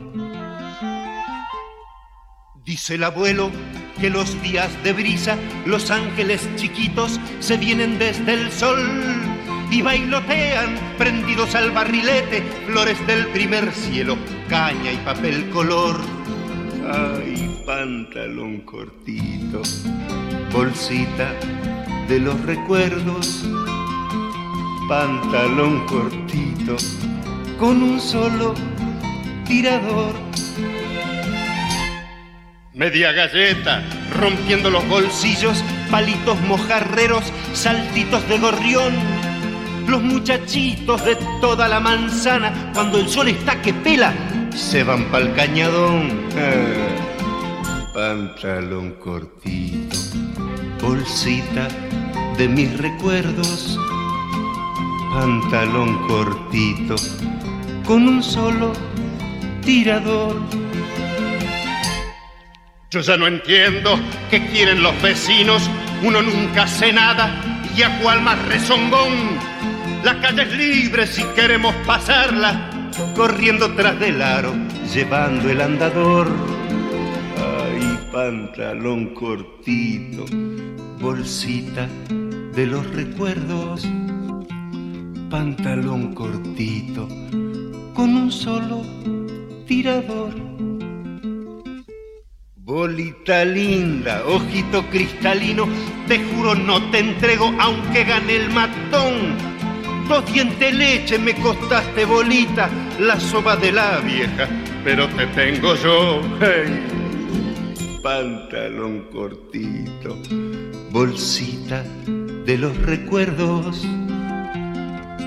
Dice 2.65 2.95
el 2.95 3.03
abuelo 3.03 3.51
que 4.03 4.09
los 4.09 4.41
días 4.41 4.69
de 4.83 4.91
brisa, 4.91 5.37
los 5.65 5.89
ángeles 5.89 6.45
chiquitos 6.57 7.21
se 7.39 7.55
vienen 7.55 7.97
desde 7.97 8.33
el 8.33 8.51
sol 8.51 8.77
y 9.71 9.81
bailotean 9.81 10.77
prendidos 10.97 11.55
al 11.55 11.71
barrilete, 11.71 12.43
flores 12.67 12.97
del 13.07 13.27
primer 13.27 13.71
cielo, 13.71 14.17
caña 14.49 14.91
y 14.91 14.97
papel 15.05 15.49
color. 15.51 16.01
Ay, 16.85 17.63
pantalón 17.65 18.59
cortito, 18.65 19.61
bolsita 20.51 21.31
de 22.09 22.19
los 22.19 22.37
recuerdos, 22.41 23.45
pantalón 24.89 25.85
cortito 25.87 26.75
con 27.57 27.81
un 27.81 28.01
solo 28.01 28.53
tirador. 29.45 30.32
Media 32.75 33.11
galleta, 33.11 33.83
rompiendo 34.17 34.71
los 34.71 34.87
bolsillos, 34.87 35.63
palitos 35.91 36.41
mojarreros, 36.41 37.23
saltitos 37.53 38.27
de 38.27 38.39
gorrión. 38.39 38.95
Los 39.87 40.01
muchachitos 40.01 41.05
de 41.05 41.15
toda 41.39 41.67
la 41.67 41.79
manzana, 41.79 42.71
cuando 42.73 42.97
el 42.97 43.07
sol 43.07 43.27
está 43.27 43.61
que 43.61 43.75
pela, 43.75 44.11
se 44.55 44.83
van 44.83 45.05
pa'l 45.11 45.31
cañadón. 45.35 46.23
Pantalón 47.93 48.93
cortito, 48.93 49.95
bolsita 50.81 51.67
de 52.39 52.47
mis 52.47 52.75
recuerdos. 52.79 53.79
Pantalón 55.13 56.07
cortito, 56.07 56.95
con 57.85 58.07
un 58.07 58.23
solo 58.23 58.73
tirador. 59.63 60.62
Yo 62.93 63.01
ya 63.01 63.17
no 63.17 63.25
entiendo 63.25 63.99
qué 64.29 64.45
quieren 64.51 64.83
los 64.83 65.01
vecinos, 65.01 65.67
uno 66.03 66.21
nunca 66.21 66.65
hace 66.65 66.93
nada 66.93 67.41
y 67.75 67.81
a 67.81 67.99
cual 67.99 68.21
más 68.21 68.37
rezongón. 68.45 69.39
La 70.03 70.21
calle 70.21 70.43
es 70.43 70.55
libre 70.55 71.07
si 71.07 71.23
queremos 71.35 71.73
pasarla, 71.87 72.69
corriendo 73.15 73.73
tras 73.73 73.99
del 73.99 74.21
aro, 74.21 74.53
llevando 74.93 75.49
el 75.49 75.61
andador. 75.61 76.27
Ay, 77.35 77.97
pantalón 78.11 79.15
cortito, 79.15 80.25
bolsita 80.99 81.87
de 82.53 82.67
los 82.67 82.85
recuerdos, 82.91 83.87
pantalón 85.31 86.13
cortito 86.13 87.07
con 87.95 88.15
un 88.15 88.31
solo 88.31 88.83
tirador. 89.65 90.53
Bolita 92.65 93.43
linda, 93.43 94.23
ojito 94.25 94.89
cristalino, 94.89 95.67
te 96.07 96.23
juro 96.23 96.55
no 96.55 96.81
te 96.91 96.99
entrego 96.99 97.53
aunque 97.59 98.05
gane 98.05 98.37
el 98.37 98.49
matón. 98.51 99.35
Dos 100.07 100.31
dientes 100.31 100.73
leche 100.73 101.19
me 101.19 101.35
costaste 101.35 102.05
bolita, 102.05 102.69
la 102.99 103.19
soba 103.19 103.57
de 103.57 103.73
la 103.73 103.99
vieja, 103.99 104.47
pero 104.81 105.09
te 105.09 105.27
tengo 105.27 105.75
yo. 105.75 106.21
Hey. 106.39 106.81
Pantalón 108.01 109.09
cortito, 109.11 110.17
bolsita 110.89 111.83
de 112.45 112.57
los 112.57 112.77
recuerdos, 112.83 113.85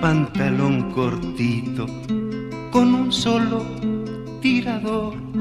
pantalón 0.00 0.90
cortito 0.92 1.84
con 2.70 2.94
un 2.94 3.12
solo 3.12 3.62
tirador. 4.40 5.35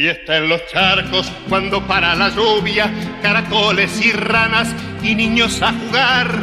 Fiesta 0.00 0.38
en 0.38 0.48
los 0.48 0.66
charcos 0.68 1.30
cuando 1.46 1.86
para 1.86 2.14
la 2.14 2.30
lluvia, 2.30 2.90
caracoles 3.20 4.02
y 4.02 4.12
ranas 4.12 4.74
y 5.02 5.14
niños 5.14 5.60
a 5.60 5.74
jugar. 5.74 6.40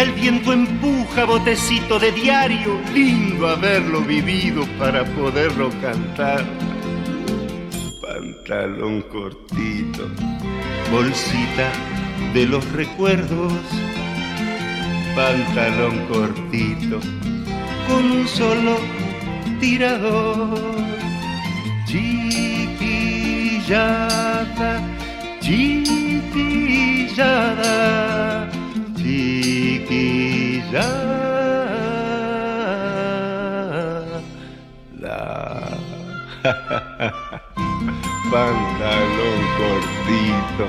El 0.00 0.10
viento 0.10 0.52
empuja 0.52 1.24
botecito 1.24 2.00
de 2.00 2.10
diario, 2.10 2.80
lindo 2.92 3.46
haberlo 3.46 4.00
vivido 4.00 4.66
para 4.80 5.04
poderlo 5.04 5.70
cantar. 5.80 6.44
Pantalón 8.00 9.02
cortito, 9.02 10.08
bolsita 10.90 11.70
de 12.34 12.46
los 12.46 12.68
recuerdos. 12.72 13.52
Pantalón 15.14 16.04
cortito, 16.08 16.98
con 17.86 18.10
un 18.10 18.26
solo 18.26 18.76
tirador. 19.60 20.82
Chiquillada, 23.62 24.82
chiquillada, 25.40 26.10
chiquillada. 28.96 30.88
Pantalón 38.32 39.42
cortito, 39.58 40.66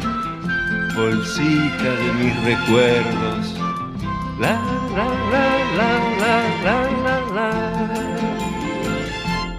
bolsita 0.96 1.90
de 1.90 2.10
mis 2.20 2.36
recuerdos. 2.46 3.44
La, 4.40 4.56
la, 4.96 5.08
la, 5.32 5.48
la, 5.78 5.92
la, 6.22 6.36
la, 6.64 6.78
la, 7.04 7.18
la. 7.34 7.50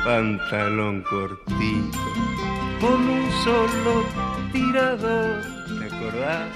Pantalón 0.04 0.96
cortito, 1.02 1.98
con 2.84 3.08
un 3.08 3.30
solo 3.42 4.04
tirador. 4.52 5.40
¿Te 5.78 5.94
acordás? 5.94 6.52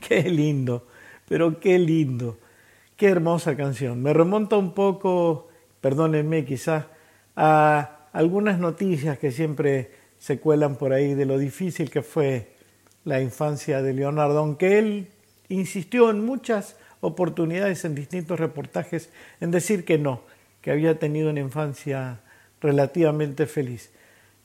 Qué 0.00 0.22
lindo, 0.22 0.88
pero 1.28 1.60
qué 1.60 1.78
lindo. 1.78 2.38
Qué 2.96 3.08
hermosa 3.08 3.56
canción. 3.56 4.02
Me 4.02 4.12
remonta 4.12 4.56
un 4.56 4.74
poco, 4.74 5.48
perdónenme 5.80 6.44
quizás, 6.44 6.86
a 7.36 8.08
algunas 8.12 8.58
noticias 8.58 9.18
que 9.18 9.30
siempre 9.30 9.92
se 10.18 10.40
cuelan 10.40 10.74
por 10.74 10.92
ahí 10.92 11.14
de 11.14 11.24
lo 11.24 11.38
difícil 11.38 11.88
que 11.88 12.02
fue 12.02 12.56
la 13.04 13.20
infancia 13.20 13.80
de 13.80 13.92
Leonardo, 13.92 14.38
aunque 14.38 14.78
él 14.80 15.08
insistió 15.48 16.10
en 16.10 16.24
muchas 16.24 16.76
oportunidades 17.00 17.84
en 17.84 17.94
distintos 17.94 18.40
reportajes 18.40 19.10
en 19.40 19.52
decir 19.52 19.84
que 19.84 19.98
no, 19.98 20.22
que 20.60 20.72
había 20.72 20.98
tenido 20.98 21.30
una 21.30 21.40
infancia 21.40 22.20
relativamente 22.62 23.46
feliz. 23.46 23.90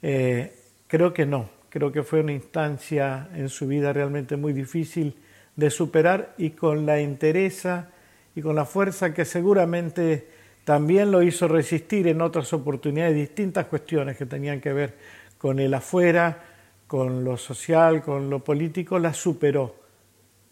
Eh, 0.01 0.53
creo 0.87 1.13
que 1.13 1.25
no, 1.25 1.49
creo 1.69 1.91
que 1.91 2.03
fue 2.03 2.19
una 2.21 2.33
instancia 2.33 3.29
en 3.33 3.47
su 3.47 3.67
vida 3.67 3.93
realmente 3.93 4.35
muy 4.35 4.51
difícil 4.51 5.15
de 5.55 5.69
superar 5.69 6.33
y 6.37 6.51
con 6.51 6.85
la 6.85 6.99
entereza 6.99 7.89
y 8.35 8.41
con 8.41 8.55
la 8.55 8.65
fuerza 8.65 9.13
que 9.13 9.25
seguramente 9.25 10.27
también 10.63 11.11
lo 11.11 11.23
hizo 11.23 11.47
resistir 11.47 12.07
en 12.07 12.21
otras 12.21 12.51
oportunidades 12.53 13.15
distintas 13.15 13.67
cuestiones 13.67 14.17
que 14.17 14.25
tenían 14.25 14.59
que 14.59 14.73
ver 14.73 14.95
con 15.37 15.59
el 15.59 15.73
afuera, 15.73 16.43
con 16.87 17.23
lo 17.23 17.37
social, 17.37 18.01
con 18.01 18.29
lo 18.29 18.43
político, 18.43 18.99
la 18.99 19.13
superó. 19.13 19.75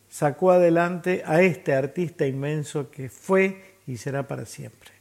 Sacó 0.08 0.52
adelante 0.52 1.24
a 1.26 1.42
este 1.42 1.74
artista 1.74 2.26
inmenso 2.26 2.90
que 2.90 3.10
fue 3.10 3.76
y 3.88 3.98
será 3.98 4.28
para 4.28 4.46
siempre. 4.46 4.92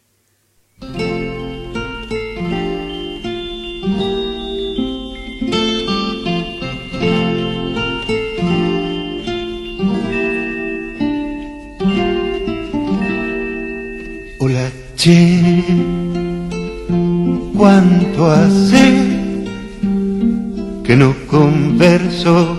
Che, 15.05 15.63
¿cuánto 17.55 18.31
hace 18.31 18.85
que 20.83 20.97
no 20.97 21.15
converso 21.27 22.57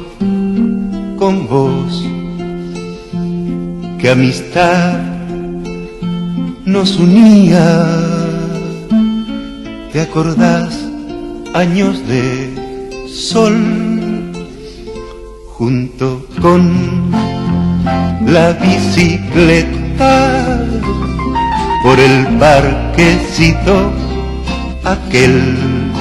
con 1.17 1.47
vos? 1.47 2.05
¿Qué 3.97 4.11
amistad 4.11 4.99
nos 6.65 6.99
unía. 6.99 7.65
¿Te 9.91 10.01
acordás 10.01 10.87
años 11.55 12.07
de 12.07 12.53
sol 13.07 13.55
junto 15.47 16.27
con 16.39 17.11
la 18.27 18.51
bicicleta 18.53 20.44
por 21.85 21.99
el 21.99 22.25
parquecito 22.39 23.93
aquel? 24.83 25.91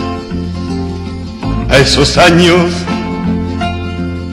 A 1.69 1.77
esos 1.77 2.17
años 2.17 2.73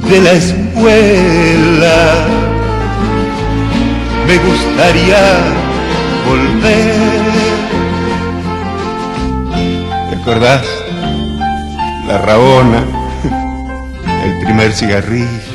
de 0.10 0.22
la 0.22 0.32
escuela 0.32 1.98
me 4.28 4.38
gustaría 4.38 5.24
volver. 6.26 6.96
¿Te 10.10 10.16
acordás? 10.16 10.66
La 12.08 12.18
rabona, 12.20 12.82
el 14.24 14.46
primer 14.46 14.72
cigarrillo. 14.72 15.51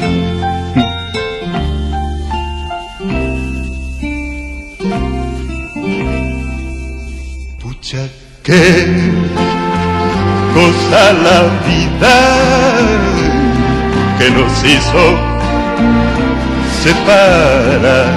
Qué 8.47 8.87
cosa 10.55 11.13
la 11.27 11.41
vida 11.67 12.19
que 14.19 14.31
nos 14.31 14.53
hizo 14.65 15.05
separar 16.85 18.13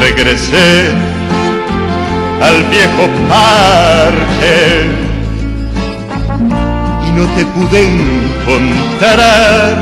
regresé 0.00 0.92
al 2.40 2.58
viejo 2.74 3.04
parque 3.28 4.58
y 7.06 7.08
no 7.18 7.24
te 7.34 7.44
pude 7.46 7.78
encontrar. 8.46 9.74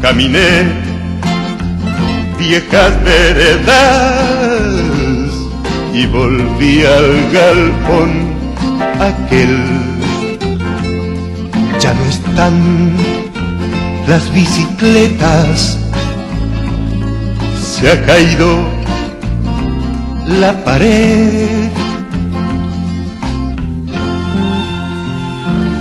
Caminé 0.00 0.50
viejas 2.38 2.92
veredas 3.02 4.95
y 5.96 6.06
volví 6.06 6.84
al 6.84 7.30
galpón 7.32 8.10
aquel. 9.00 9.56
Ya 11.80 11.94
no 11.94 12.04
están 12.04 12.92
las 14.06 14.32
bicicletas 14.32 15.78
se 17.76 17.90
ha 17.90 18.06
caído 18.06 18.46
la 20.40 20.52
pared. 20.64 21.68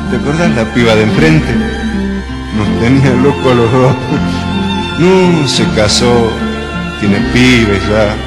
¿Te 0.09 0.15
acuerdas 0.17 0.51
la 0.55 0.63
piba 0.73 0.95
de 0.95 1.03
enfrente? 1.03 1.53
Nos 2.57 2.79
tenía 2.81 3.13
loco 3.21 3.51
a 3.51 3.55
los 3.55 3.71
dos. 3.71 3.95
No, 4.97 5.45
se 5.45 5.65
casó, 5.75 6.29
tiene 7.01 7.17
pibes 7.33 7.81
ya. 7.89 8.24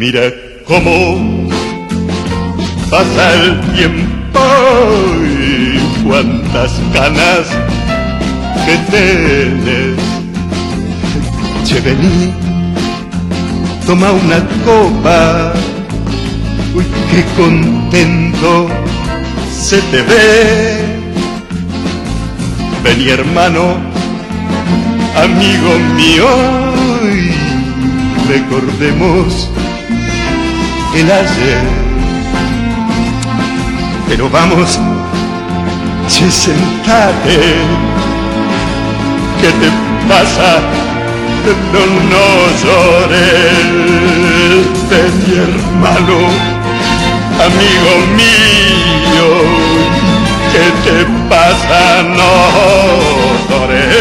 Mira 0.00 0.32
cómo 0.64 1.46
pasa 2.90 3.34
el 3.34 3.60
tiempo 3.76 4.40
y 5.22 5.78
cuántas 6.02 6.72
ganas 6.94 7.46
que 8.64 8.76
tenés. 8.90 9.98
Che, 11.66 11.80
vení, 11.82 12.32
toma 13.86 14.12
una 14.12 14.38
copa. 14.64 15.52
Uy, 16.74 16.86
qué 17.10 17.22
contento 17.36 18.68
se 19.52 19.82
te 19.90 20.00
ve. 20.00 20.78
Vení, 22.82 23.10
hermano, 23.10 23.76
amigo 25.14 25.78
mío, 25.94 26.26
y 27.04 28.32
recordemos 28.32 29.50
el 30.94 31.10
ayer. 31.10 31.62
Pero 34.08 34.28
vamos, 34.28 34.78
che, 36.08 36.30
sentate 36.30 38.00
¿Qué 39.40 39.46
te 39.46 39.70
pasa? 40.06 40.60
No, 41.72 41.82
no 42.12 42.26
llores 42.62 43.64
de 44.90 45.02
mi 45.16 45.32
hermano, 45.38 46.18
amigo 47.46 47.92
mío. 48.20 49.28
¿Qué 50.52 50.66
te 50.84 50.98
pasa? 51.30 51.82
No 52.02 52.32
llores 53.48 53.94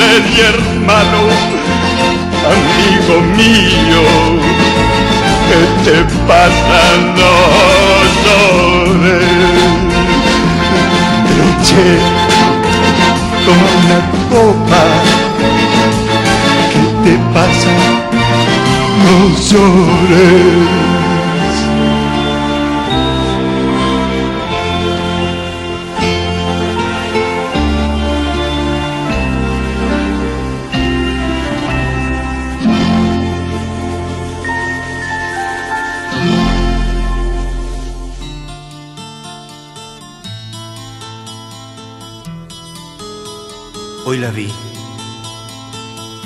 de 0.00 0.12
mi 0.24 0.36
hermano, 0.40 1.20
amigo 2.54 3.14
mío. 3.36 4.53
¿Qué 5.48 5.60
te 5.84 5.96
pasa? 6.26 6.80
No 7.16 7.32
llores 8.24 9.44
toma 13.44 13.68
una 13.84 14.00
copa. 14.30 14.82
¿Qué 16.72 16.82
te 17.04 17.14
pasa? 17.32 17.72
No 19.04 19.16
llores. 19.48 20.93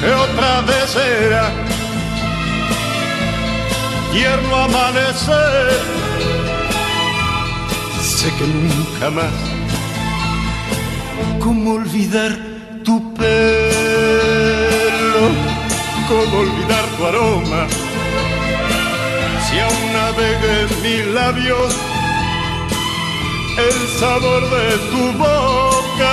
que 0.00 0.12
otra 0.12 0.60
vez 0.62 0.90
será, 0.90 1.50
tierno 4.12 4.56
amanecer, 4.56 5.80
sé 8.00 8.32
que 8.38 8.46
nunca 8.46 9.10
más, 9.10 9.32
cómo 11.40 11.74
olvidar 11.74 12.32
tu 12.84 13.14
pelo, 13.14 13.28
cómo 16.08 16.38
olvidar 16.38 16.84
tu 16.96 17.06
aroma, 17.06 17.66
si 19.48 19.58
aún 19.58 19.92
navega 19.92 20.60
en 20.60 20.82
mis 20.82 21.06
labios 21.14 21.74
el 23.58 23.98
sabor 23.98 24.42
de 24.50 24.78
tu 24.90 25.12
boca. 25.18 26.12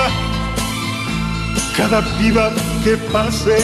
Cada 1.77 2.01
piba 2.17 2.51
que 2.86 2.97
pase 3.11 3.57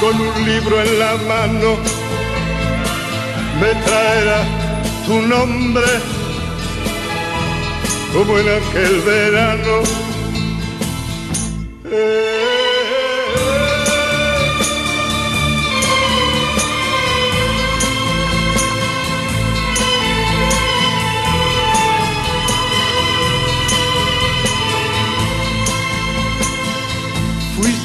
con 0.00 0.18
un 0.18 0.46
libro 0.46 0.80
en 0.80 0.98
la 0.98 1.14
mano 1.28 1.76
me 3.60 3.74
traerá 3.84 4.40
tu 5.06 5.20
nombre 5.20 5.92
como 8.14 8.38
en 8.38 8.48
aquel 8.48 9.00
verano. 9.02 9.82
Eh, 11.90 12.51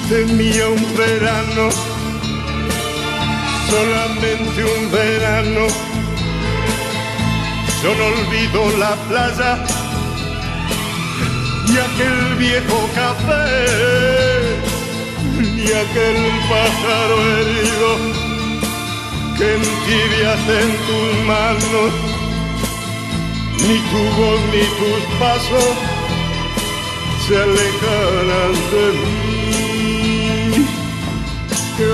Tenía 0.09 0.69
un 0.69 0.95
verano, 0.95 1.69
solamente 3.69 4.63
un 4.63 4.89
verano. 4.89 5.67
Yo 7.83 7.93
no 7.93 8.05
olvido 8.05 8.77
la 8.77 8.95
playa 9.09 9.65
y 11.67 11.77
aquel 11.77 12.35
viejo 12.37 12.89
café, 12.95 14.59
ni 15.41 15.65
aquel 15.65 16.19
pájaro 16.47 17.17
herido 17.37 17.89
que 19.37 19.55
entibias 19.55 20.39
en 20.61 20.69
tus 20.87 21.25
manos, 21.25 21.91
ni 23.59 23.77
tu 23.89 24.01
voz 24.15 24.39
ni 24.53 24.63
tus 24.79 25.01
pasos 25.19 25.75
se 27.27 27.35
alejarán 27.35 28.53
de 28.71 28.91
mí. 28.99 29.66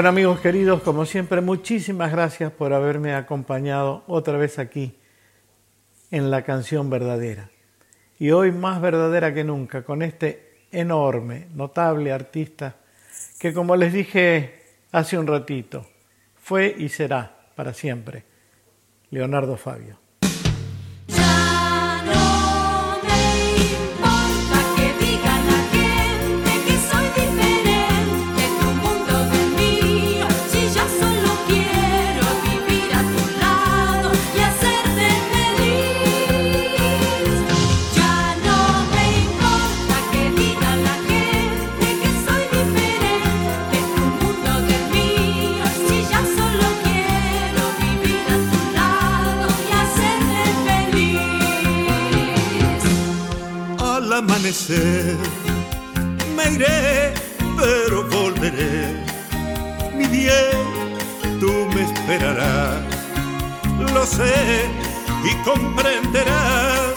Bueno 0.00 0.08
amigos 0.08 0.40
queridos, 0.40 0.80
como 0.80 1.04
siempre, 1.04 1.42
muchísimas 1.42 2.10
gracias 2.10 2.50
por 2.50 2.72
haberme 2.72 3.12
acompañado 3.12 4.02
otra 4.06 4.38
vez 4.38 4.58
aquí 4.58 4.96
en 6.10 6.30
la 6.30 6.42
canción 6.42 6.88
verdadera. 6.88 7.50
Y 8.18 8.30
hoy 8.30 8.50
más 8.50 8.80
verdadera 8.80 9.34
que 9.34 9.44
nunca, 9.44 9.82
con 9.84 10.00
este 10.00 10.64
enorme, 10.72 11.48
notable 11.52 12.12
artista 12.12 12.76
que 13.38 13.52
como 13.52 13.76
les 13.76 13.92
dije 13.92 14.62
hace 14.90 15.18
un 15.18 15.26
ratito, 15.26 15.86
fue 16.34 16.74
y 16.78 16.88
será 16.88 17.50
para 17.54 17.74
siempre, 17.74 18.24
Leonardo 19.10 19.58
Fabio. 19.58 19.99
Me 56.34 56.50
iré, 56.52 57.14
pero 57.56 58.02
volveré. 58.08 58.96
Mi 59.96 60.06
bien, 60.06 61.38
tú 61.38 61.68
me 61.72 61.82
esperarás. 61.84 62.82
Lo 63.94 64.04
sé 64.04 64.64
y 65.24 65.34
comprenderás 65.44 66.89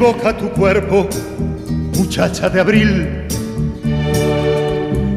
boca 0.00 0.34
tu 0.34 0.48
cuerpo, 0.52 1.06
muchacha 1.94 2.48
de 2.48 2.60
abril, 2.60 3.26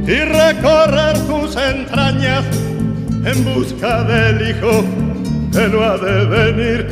y 0.06 0.20
recorrer 0.26 1.18
tus 1.26 1.56
entrañas 1.56 2.44
en 3.24 3.46
busca 3.46 4.04
del 4.04 4.50
hijo 4.50 4.84
que 5.54 5.70
no 5.70 5.84
ha 5.84 5.98
de 5.98 6.26
venir. 6.26 6.90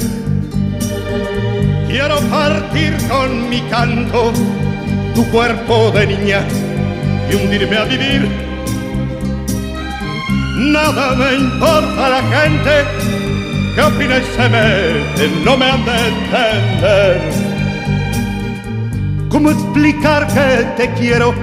Quiero 1.90 2.18
partir 2.30 2.96
con 3.10 3.50
mi 3.50 3.60
canto 3.64 4.32
tu 5.14 5.30
cuerpo 5.30 5.92
de 5.92 6.08
niña 6.08 6.46
y 7.30 7.36
hundirme 7.36 7.76
a 7.76 7.84
vivir. 7.84 8.26
Nada 10.56 11.14
me 11.16 11.34
importa 11.34 12.10
la 12.10 12.24
gente 12.40 12.72
que 13.76 13.82
opina 13.82 14.18
y 14.18 14.24
se 14.24 15.30
no 15.44 15.58
me 15.58 15.66
han 15.66 15.84
de 15.84 15.92
entender. 16.08 17.41
¿Cómo 19.32 19.50
explicar 19.50 20.28
que 20.28 20.66
te 20.78 20.94
quiero, 20.94 21.34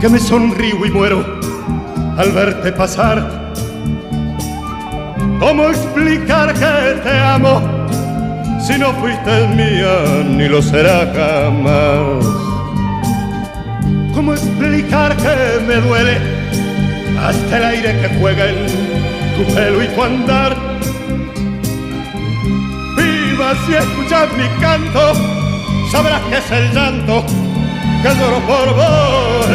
que 0.00 0.08
me 0.08 0.18
sonrío 0.18 0.86
y 0.86 0.90
muero 0.90 1.24
al 2.16 2.32
verte 2.32 2.72
pasar? 2.72 3.52
¿Cómo 5.38 5.68
explicar 5.68 6.54
que 6.54 7.00
te 7.02 7.18
amo 7.18 7.60
si 8.66 8.78
no 8.78 8.92
fuiste 8.94 9.48
mía 9.48 10.24
ni 10.26 10.48
lo 10.48 10.62
será 10.62 11.12
jamás? 11.14 12.24
¿Cómo 14.14 14.32
explicar 14.32 15.16
que 15.16 15.60
me 15.66 15.74
duele 15.76 16.44
hasta 17.20 17.56
el 17.56 17.64
aire 17.64 18.00
que 18.00 18.18
juega 18.18 18.48
en 18.48 18.66
tu 19.36 19.54
pelo 19.54 19.82
y 19.82 19.88
tu 19.88 20.02
andar. 20.02 20.56
Viva 22.96 23.54
si 23.66 23.74
escuchas 23.74 24.28
mi 24.36 24.48
canto, 24.60 25.12
sabrás 25.94 26.22
que 26.22 26.38
es 26.38 26.50
el 26.50 26.74
llanto 26.74 27.24
que 28.02 28.08
lloro 28.18 28.40
por 28.50 28.74
vos. 28.74 29.46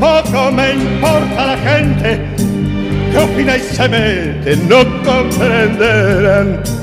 Poco 0.00 0.50
me 0.50 0.72
importa 0.72 1.46
la 1.46 1.56
gente 1.58 2.20
que 3.12 3.18
opina 3.18 3.56
y 3.56 3.60
se 3.60 3.88
mete, 3.88 4.56
no 4.68 4.80
comprenderán. 5.04 6.75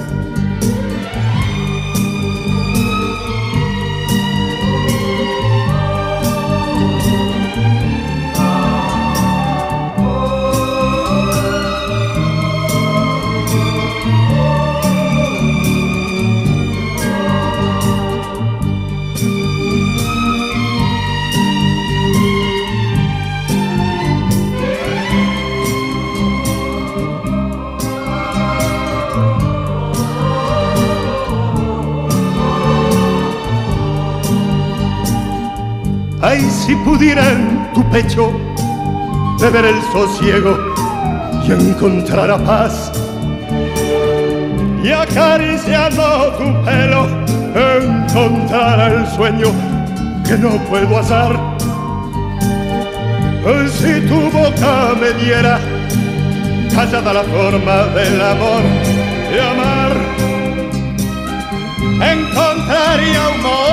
Ay, 36.33 36.49
si 36.49 36.75
pudiera 36.77 37.29
en 37.29 37.71
tu 37.75 37.83
pecho 37.91 38.31
beber 39.39 39.65
el 39.65 39.79
sosiego 39.91 40.57
y 41.45 41.51
encontrar 41.51 42.31
a 42.31 42.39
paz. 42.39 42.91
Y 44.83 44.89
acariciando 44.89 46.33
tu 46.39 46.65
pelo 46.65 47.01
encontrar 47.53 48.93
el 48.93 49.07
sueño 49.15 49.49
que 50.27 50.35
no 50.39 50.57
puedo 50.69 50.97
hacer. 50.97 51.37
Si 53.77 54.01
tu 54.07 54.21
boca 54.31 54.93
me 54.99 55.13
diera 55.23 55.59
callada 56.73 57.13
la 57.13 57.23
forma 57.25 57.77
del 57.93 58.19
amor 58.19 58.63
y 59.31 59.37
amar, 59.51 59.91
encontraría 62.11 63.23
motivo 63.43 63.72